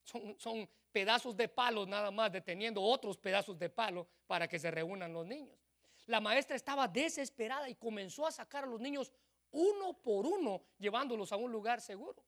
[0.06, 5.12] Son, pedazos de palo nada más, deteniendo otros pedazos de palo para que se reúnan
[5.12, 5.58] los niños.
[6.06, 9.12] La maestra estaba desesperada y comenzó a sacar a los niños
[9.52, 12.24] uno por uno, llevándolos a un lugar seguro.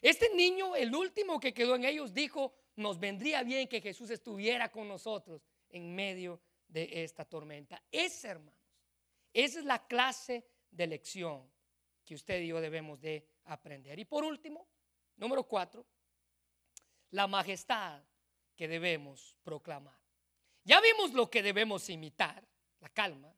[0.00, 4.70] Este niño, el último que quedó en ellos, dijo, nos vendría bien que Jesús estuviera
[4.70, 7.82] con nosotros en medio de esta tormenta.
[7.92, 8.60] Esa, hermanos,
[9.32, 11.48] esa es la clase de lección
[12.04, 13.98] que usted y yo debemos de aprender.
[13.98, 14.66] Y por último,
[15.16, 15.84] número cuatro,
[17.10, 18.02] la majestad
[18.56, 19.98] que debemos proclamar.
[20.64, 22.46] Ya vimos lo que debemos imitar,
[22.80, 23.34] la calma.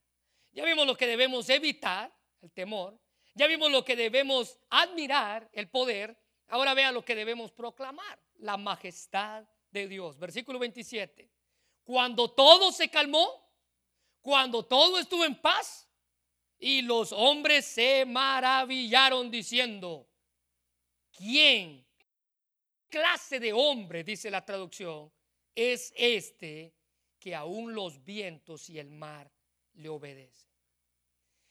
[0.53, 2.99] Ya vimos lo que debemos evitar, el temor.
[3.35, 6.19] Ya vimos lo que debemos admirar, el poder.
[6.49, 10.19] Ahora vea lo que debemos proclamar, la majestad de Dios.
[10.19, 11.31] Versículo 27.
[11.85, 13.51] Cuando todo se calmó,
[14.21, 15.89] cuando todo estuvo en paz,
[16.63, 20.09] y los hombres se maravillaron diciendo,
[21.11, 21.85] ¿quién
[22.93, 25.11] clase de hombre, dice la traducción,
[25.55, 26.75] es este
[27.19, 29.33] que aún los vientos y el mar
[29.73, 30.51] le obedecen?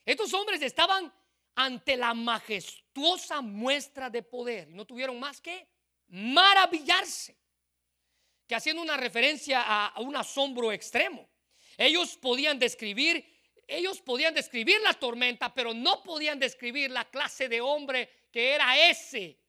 [0.06, 1.12] Estos hombres estaban
[1.56, 5.68] ante la majestuosa muestra de poder y no tuvieron más que
[6.10, 7.36] maravillarse,
[8.48, 11.28] que haciendo una referencia a, un asombro extremo.
[11.76, 13.26] Ellos podían describir,
[13.68, 18.89] ellos podían describir la tormenta, pero no podían describir la clase de hombre que era
[18.89, 19.39] ese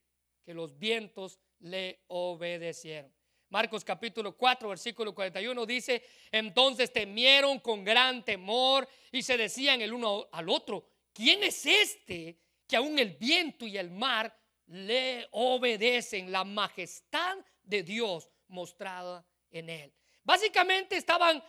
[0.43, 3.12] que los vientos le obedecieron.
[3.48, 9.92] Marcos capítulo 4, versículo 41 dice, entonces temieron con gran temor y se decían el
[9.92, 14.34] uno al otro, ¿quién es este que aún el viento y el mar
[14.66, 16.32] le obedecen?
[16.32, 19.92] La majestad de Dios mostrada en él.
[20.24, 21.42] Básicamente estaban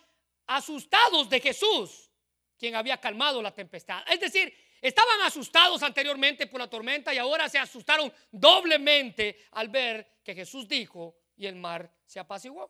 [0.46, 2.12] asustados de Jesús,
[2.58, 4.04] quien había calmado la tempestad.
[4.12, 4.54] Es decir,
[4.84, 10.68] Estaban asustados anteriormente por la tormenta y ahora se asustaron doblemente al ver que Jesús
[10.68, 12.70] dijo y el mar se apaciguó.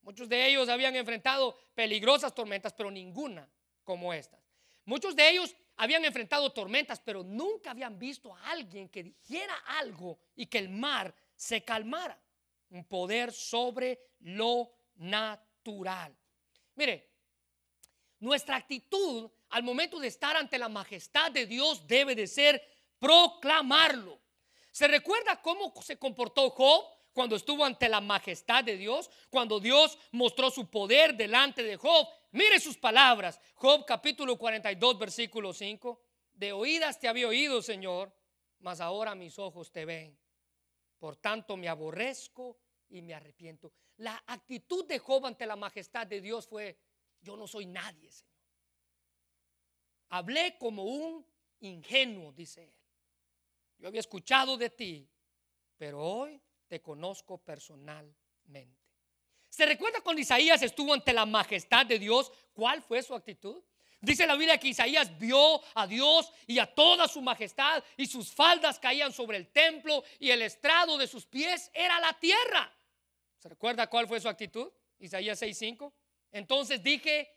[0.00, 3.46] Muchos de ellos habían enfrentado peligrosas tormentas, pero ninguna
[3.84, 4.40] como estas.
[4.86, 10.18] Muchos de ellos habían enfrentado tormentas, pero nunca habían visto a alguien que dijera algo
[10.36, 12.18] y que el mar se calmara.
[12.70, 16.16] Un poder sobre lo natural.
[16.74, 17.09] Mire,
[18.20, 22.62] nuestra actitud al momento de estar ante la majestad de Dios debe de ser
[22.98, 24.20] proclamarlo.
[24.70, 29.10] ¿Se recuerda cómo se comportó Job cuando estuvo ante la majestad de Dios?
[29.30, 32.06] Cuando Dios mostró su poder delante de Job.
[32.30, 33.40] Mire sus palabras.
[33.54, 36.00] Job capítulo 42 versículo 5.
[36.32, 38.14] De oídas te había oído, Señor,
[38.60, 40.16] mas ahora mis ojos te ven.
[40.98, 42.58] Por tanto me aborrezco
[42.88, 43.72] y me arrepiento.
[43.96, 46.78] La actitud de Job ante la majestad de Dios fue,
[47.20, 48.30] yo no soy nadie, Señor.
[50.10, 51.24] Hablé como un
[51.60, 52.74] ingenuo, dice él.
[53.78, 55.08] Yo había escuchado de ti,
[55.76, 58.80] pero hoy te conozco personalmente.
[59.48, 62.30] ¿Se recuerda cuando Isaías estuvo ante la majestad de Dios?
[62.52, 63.62] ¿Cuál fue su actitud?
[64.00, 68.32] Dice la Biblia que Isaías vio a Dios y a toda su majestad y sus
[68.32, 72.72] faldas caían sobre el templo y el estrado de sus pies era la tierra.
[73.38, 74.72] ¿Se recuerda cuál fue su actitud?
[74.98, 75.92] Isaías 6:5.
[76.32, 77.28] Entonces dije,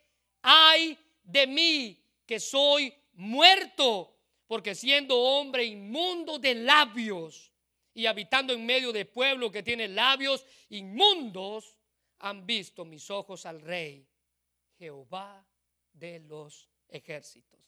[0.42, 4.18] ay de mí, que soy muerto,
[4.48, 7.52] porque siendo hombre inmundo de labios
[7.94, 11.76] y habitando en medio de pueblo que tiene labios inmundos,
[12.20, 14.08] han visto mis ojos al rey,
[14.78, 15.46] Jehová
[15.92, 17.60] de los ejércitos.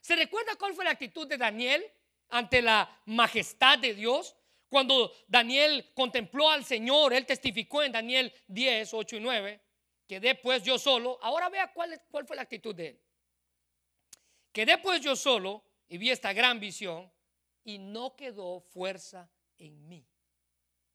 [0.00, 1.84] ¿Se recuerda cuál fue la actitud de Daniel
[2.28, 4.36] ante la majestad de Dios?
[4.68, 9.60] Cuando Daniel contempló al Señor, él testificó en Daniel 10, 8 y 9,
[10.06, 11.18] que después yo solo.
[11.22, 13.00] Ahora vea cuál, cuál fue la actitud de él.
[14.52, 17.10] Quedé pues yo solo y vi esta gran visión
[17.64, 20.06] y no quedó fuerza en mí.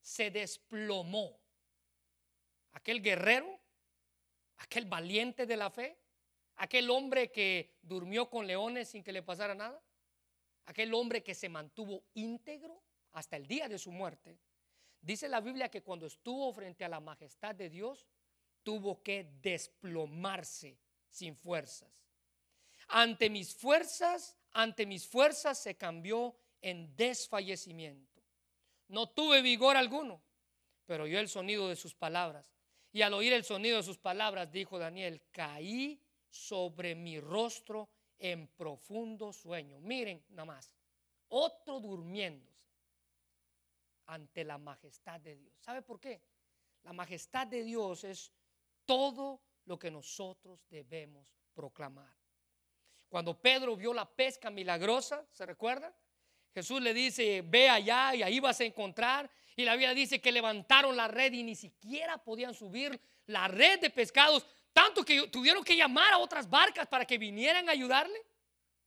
[0.01, 1.39] Se desplomó.
[2.71, 3.59] Aquel guerrero,
[4.57, 5.97] aquel valiente de la fe,
[6.57, 9.81] aquel hombre que durmió con leones sin que le pasara nada,
[10.65, 12.81] aquel hombre que se mantuvo íntegro
[13.13, 14.39] hasta el día de su muerte.
[15.01, 18.05] Dice la Biblia que cuando estuvo frente a la majestad de Dios,
[18.63, 20.77] tuvo que desplomarse
[21.09, 21.89] sin fuerzas.
[22.87, 28.21] Ante mis fuerzas, ante mis fuerzas se cambió en desfallecimiento.
[28.87, 30.21] No tuve vigor alguno,
[30.85, 32.51] pero oyó el sonido de sus palabras.
[32.91, 38.47] Y al oír el sonido de sus palabras, dijo Daniel, caí sobre mi rostro en
[38.47, 39.79] profundo sueño.
[39.79, 40.71] Miren nada más,
[41.29, 42.49] otro durmiéndose
[44.07, 45.53] ante la majestad de Dios.
[45.61, 46.21] ¿Sabe por qué?
[46.83, 48.31] La majestad de Dios es
[48.89, 52.11] todo lo que nosotros debemos proclamar.
[53.07, 55.95] Cuando Pedro vio la pesca milagrosa, ¿se recuerda?
[56.55, 59.29] Jesús le dice, ve allá y ahí vas a encontrar.
[59.55, 63.79] Y la Biblia dice que levantaron la red y ni siquiera podían subir la red
[63.79, 68.19] de pescados, tanto que tuvieron que llamar a otras barcas para que vinieran a ayudarle.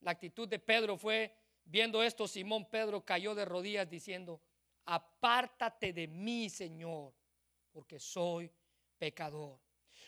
[0.01, 1.33] La actitud de Pedro fue,
[1.63, 4.41] viendo esto, Simón Pedro cayó de rodillas diciendo,
[4.83, 7.13] apártate de mí, Señor,
[7.71, 8.51] porque soy
[8.97, 9.62] pecador.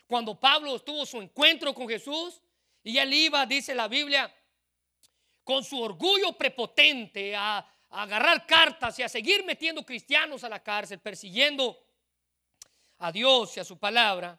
[0.07, 2.41] Cuando Pablo tuvo su encuentro con Jesús
[2.83, 4.33] y él iba, dice la Biblia,
[5.43, 10.99] con su orgullo prepotente a, agarrar cartas y a seguir metiendo cristianos a la cárcel,
[10.99, 11.81] persiguiendo
[12.97, 14.37] a Dios y a su palabra,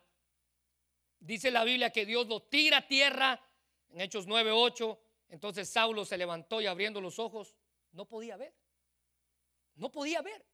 [1.18, 3.40] dice la Biblia que Dios lo tira a tierra
[3.88, 4.98] en Hechos 9:8.
[5.28, 7.54] Entonces Saulo se levantó y abriendo los ojos,
[7.92, 8.54] no podía ver.
[9.76, 10.44] No podía ver.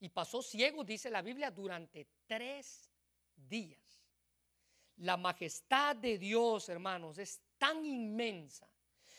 [0.00, 2.90] Y pasó ciego, dice la Biblia, durante tres
[3.36, 3.87] días.
[4.98, 8.68] La majestad de Dios, hermanos, es tan inmensa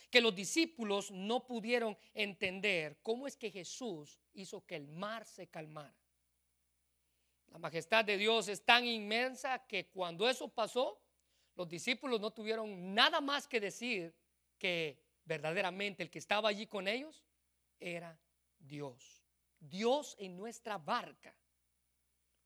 [0.10, 5.48] que los discípulos no pudieron entender cómo es que Jesús hizo que el mar se
[5.48, 5.96] calmara.
[7.48, 11.02] La majestad de Dios es tan inmensa que cuando eso pasó,
[11.56, 14.16] los discípulos no tuvieron nada más que decir
[14.58, 17.24] que verdaderamente el que estaba allí con ellos
[17.80, 18.20] era
[18.58, 19.24] Dios.
[19.60, 21.36] Dios en nuestra barca.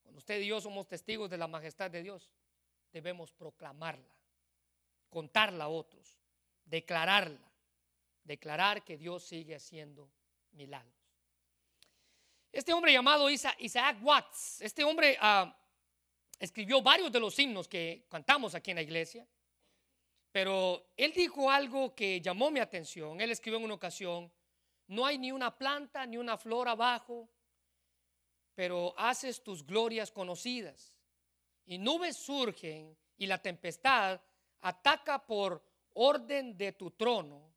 [0.01, 2.29] Cuando usted y yo somos testigos de la majestad de Dios,
[2.93, 4.15] debemos proclamarla,
[5.09, 6.19] contarla a otros,
[6.63, 7.51] declararla,
[8.23, 10.09] declarar que Dios sigue haciendo
[10.51, 10.93] milagros.
[12.51, 15.57] Este hombre llamado Isaac Watts, este hombre ah,
[16.37, 19.27] escribió varios de los himnos que cantamos aquí en la iglesia,
[20.31, 23.19] pero él dijo algo que llamó mi atención.
[23.21, 24.31] Él escribió en una ocasión,
[24.87, 27.27] no hay ni una planta ni una flor abajo,
[28.53, 30.92] pero haces tus glorias conocidas
[31.65, 34.21] y nubes surgen y la tempestad
[34.61, 37.53] ataca por orden de tu trono.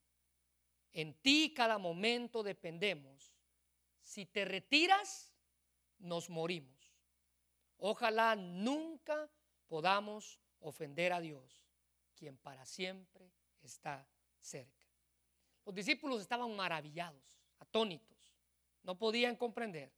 [0.93, 3.35] En ti cada momento dependemos.
[4.01, 5.33] Si te retiras,
[5.99, 6.77] nos morimos.
[7.79, 9.31] Ojalá nunca
[9.67, 11.65] podamos ofender a Dios,
[12.15, 13.31] quien para siempre
[13.63, 14.09] está
[14.41, 14.87] cerca.
[15.65, 18.17] Los discípulos estaban maravillados, atónitos,
[18.83, 19.93] no podían comprender.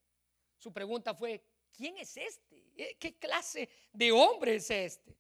[0.56, 2.96] Su pregunta fue, ¿quién es este?
[2.98, 5.16] ¿Qué clase de hombre es este?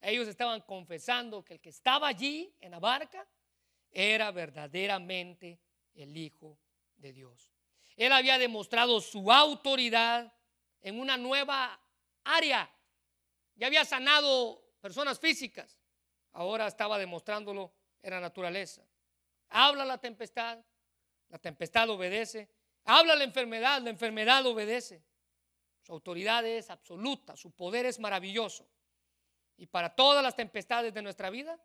[0.00, 3.28] Ellos estaban confesando que el que estaba allí en la barca
[3.90, 5.60] era verdaderamente
[5.94, 6.58] el Hijo
[6.96, 7.52] de Dios.
[7.96, 10.32] Él había demostrado su autoridad
[10.80, 11.80] en una nueva
[12.24, 12.70] área.
[13.56, 15.80] Ya había sanado personas físicas.
[16.32, 18.86] Ahora estaba demostrándolo en la naturaleza.
[19.48, 20.58] Habla la tempestad,
[21.28, 22.48] la tempestad obedece.
[22.84, 25.02] Habla la enfermedad, la enfermedad obedece.
[25.88, 28.68] Su autoridad es absoluta, su poder es maravilloso.
[29.56, 31.58] Y para todas las tempestades de nuestra vida,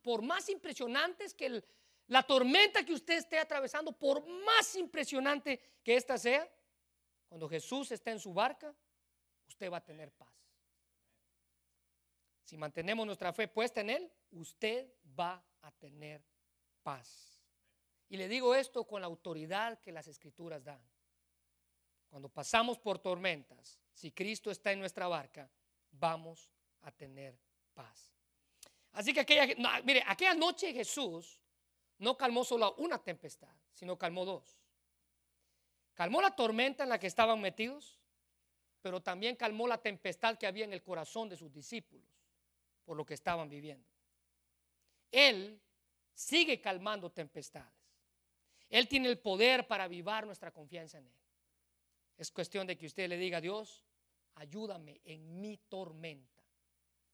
[0.00, 1.60] por más impresionantes que
[2.06, 6.48] la tormenta que usted esté atravesando, por más impresionante que ésta sea,
[7.28, 8.72] cuando Jesús está en su barca,
[9.48, 10.32] usted va a tener paz.
[12.44, 14.88] Si mantenemos nuestra fe puesta en Él, usted
[15.18, 16.24] va a tener
[16.84, 17.42] paz.
[18.08, 20.93] Y le digo esto con la autoridad que las escrituras dan.
[22.14, 25.50] Cuando pasamos por tormentas, si Cristo está en nuestra barca,
[25.90, 26.48] vamos
[26.82, 27.36] a tener
[27.74, 28.14] paz.
[28.92, 29.52] Así que aquella,
[30.06, 31.40] aquella noche Jesús
[31.98, 34.56] no calmó solo una tempestad, sino calmó dos.
[35.92, 37.98] Calmó la tormenta en la que estaban metidos,
[38.80, 42.06] pero también calmó la tempestad que había en el corazón de sus discípulos
[42.84, 43.88] por lo que estaban viviendo.
[45.10, 45.60] Él
[46.12, 47.74] sigue calmando tempestades.
[48.70, 51.23] Él tiene el poder para avivar nuestra confianza en Él.
[52.16, 53.84] Es cuestión de que usted le diga a Dios,
[54.34, 56.42] ayúdame en mi tormenta.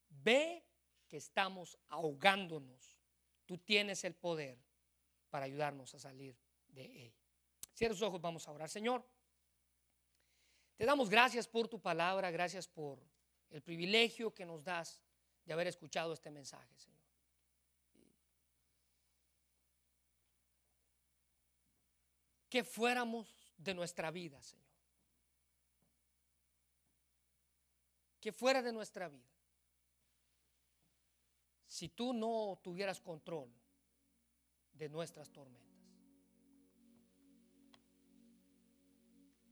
[0.09, 0.63] Ve
[1.07, 2.97] que estamos ahogándonos.
[3.45, 4.57] Tú tienes el poder
[5.29, 6.37] para ayudarnos a salir
[6.67, 7.21] de ella.
[7.73, 8.69] Cierra sus ojos, vamos a orar.
[8.69, 9.05] Señor,
[10.77, 12.99] te damos gracias por tu palabra, gracias por
[13.49, 15.01] el privilegio que nos das
[15.45, 17.01] de haber escuchado este mensaje, Señor.
[22.49, 24.70] Que fuéramos de nuestra vida, Señor.
[28.21, 29.27] Que fuera de nuestra vida,
[31.65, 33.49] si tú no tuvieras control
[34.73, 35.69] de nuestras tormentas.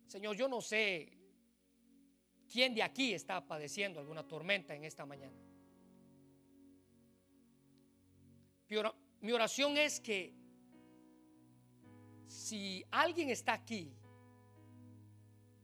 [0.07, 1.19] Señor, yo no sé
[2.51, 5.37] ¿Quién de aquí está padeciendo alguna tormenta en esta mañana?
[9.21, 10.33] Mi oración es que
[12.25, 13.93] si alguien está aquí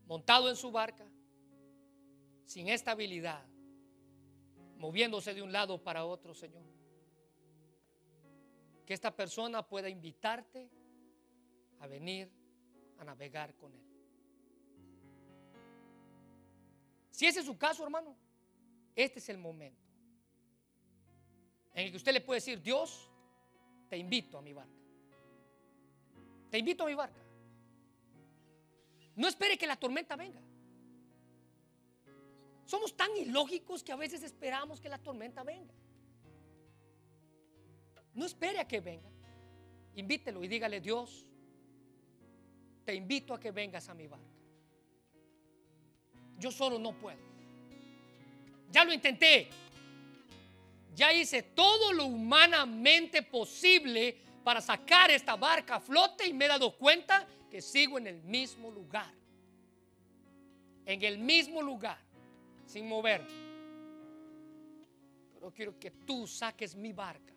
[0.05, 1.07] montado en su barca,
[2.45, 3.43] sin estabilidad,
[4.77, 6.63] moviéndose de un lado para otro, Señor,
[8.85, 10.69] que esta persona pueda invitarte
[11.79, 12.29] a venir
[12.99, 13.81] a navegar con Él.
[17.09, 18.15] Si ese es su caso, hermano,
[18.95, 19.85] este es el momento
[21.75, 23.09] en el que usted le puede decir, Dios,
[23.89, 24.71] te invito a mi barca.
[26.49, 27.19] Te invito a mi barca.
[29.17, 30.41] No espere que la tormenta venga.
[32.65, 35.73] Somos tan ilógicos que a veces esperamos que la tormenta venga.
[38.13, 39.09] No espere a que venga.
[39.95, 41.25] Invítelo y dígale, Dios,
[42.83, 44.25] te invito a que vengas a mi barca.
[46.37, 47.19] Yo solo no puedo.
[48.71, 49.49] Ya lo intenté.
[50.95, 56.47] Ya hice todo lo humanamente posible para sacar esta barca a flote y me he
[56.47, 59.13] dado cuenta que sigo en el mismo lugar.
[60.85, 62.04] En el mismo lugar,
[62.65, 63.29] sin moverme.
[65.33, 67.33] Pero quiero que tú saques mi barca.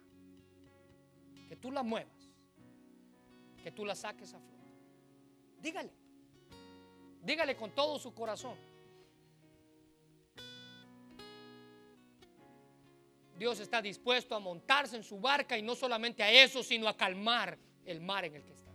[1.49, 2.31] Que tú la muevas.
[3.63, 4.69] Que tú la saques a flote.
[5.61, 5.93] Dígale.
[7.23, 8.57] Dígale con todo su corazón.
[13.39, 16.97] Dios está dispuesto a montarse en su barca y no solamente a eso, sino a
[16.97, 18.73] calmar el mar en el que está.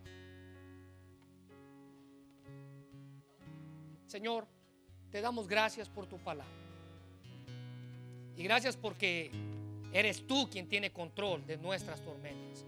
[4.07, 4.47] Señor,
[5.13, 6.51] te damos gracias por tu palabra.
[8.35, 9.29] Y gracias porque
[9.93, 12.65] eres tú quien tiene control de nuestras tormentas.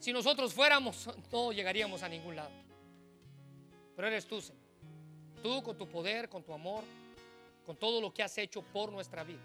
[0.00, 2.50] Si nosotros fuéramos, no llegaríamos a ningún lado.
[3.94, 4.60] Pero eres tú, Señor.
[5.44, 6.82] Tú con tu poder, con tu amor,
[7.64, 9.38] con todo lo que has hecho por nuestra vida.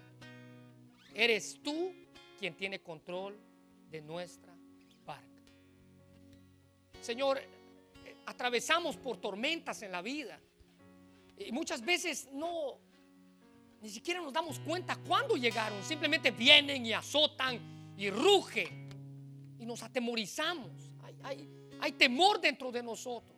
[1.14, 1.92] Eres tú
[2.40, 3.38] quien tiene control
[3.88, 4.52] de nuestra
[5.06, 5.28] barca.
[7.00, 7.40] Señor,
[8.26, 10.40] atravesamos por tormentas en la vida.
[11.38, 12.78] Y muchas veces no,
[13.80, 15.82] ni siquiera nos damos cuenta cuándo llegaron.
[15.82, 18.88] Simplemente vienen y azotan y rugen.
[19.58, 20.70] Y nos atemorizamos.
[21.22, 21.48] Hay,
[21.80, 23.34] hay temor dentro de nosotros.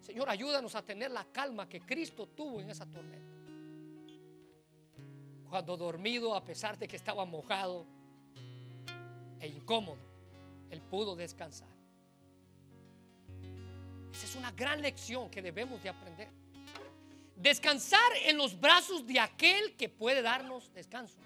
[0.00, 3.30] Señor, ayúdanos a tener la calma que Cristo tuvo en esa tormenta
[5.50, 7.84] cuando dormido, a pesar de que estaba mojado
[9.40, 9.98] e incómodo,
[10.70, 11.68] él pudo descansar.
[14.12, 16.28] Esa es una gran lección que debemos de aprender.
[17.40, 21.16] Descansar en los brazos de aquel que puede darnos descanso.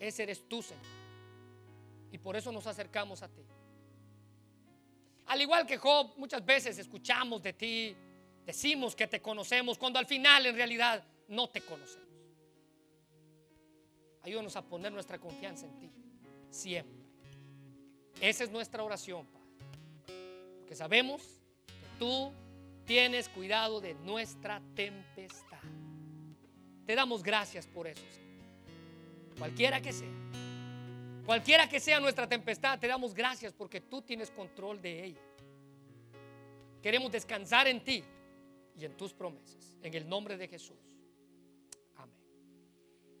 [0.00, 0.82] Ese eres tú, Señor.
[2.10, 3.42] Y por eso nos acercamos a ti.
[5.26, 7.94] Al igual que Job, muchas veces escuchamos de ti,
[8.46, 12.08] decimos que te conocemos, cuando al final en realidad no te conocemos.
[14.22, 15.90] Ayúdanos a poner nuestra confianza en ti.
[16.48, 17.04] Siempre.
[18.22, 20.56] Esa es nuestra oración, Padre.
[20.60, 21.20] Porque sabemos
[21.66, 22.32] que tú
[22.84, 25.60] tienes cuidado de nuestra tempestad.
[26.86, 28.34] Te damos gracias por eso, Señor.
[29.38, 30.08] Cualquiera que sea.
[31.24, 35.22] Cualquiera que sea nuestra tempestad, te damos gracias porque tú tienes control de ella.
[36.82, 38.04] Queremos descansar en ti
[38.78, 39.76] y en tus promesas.
[39.82, 40.93] En el nombre de Jesús.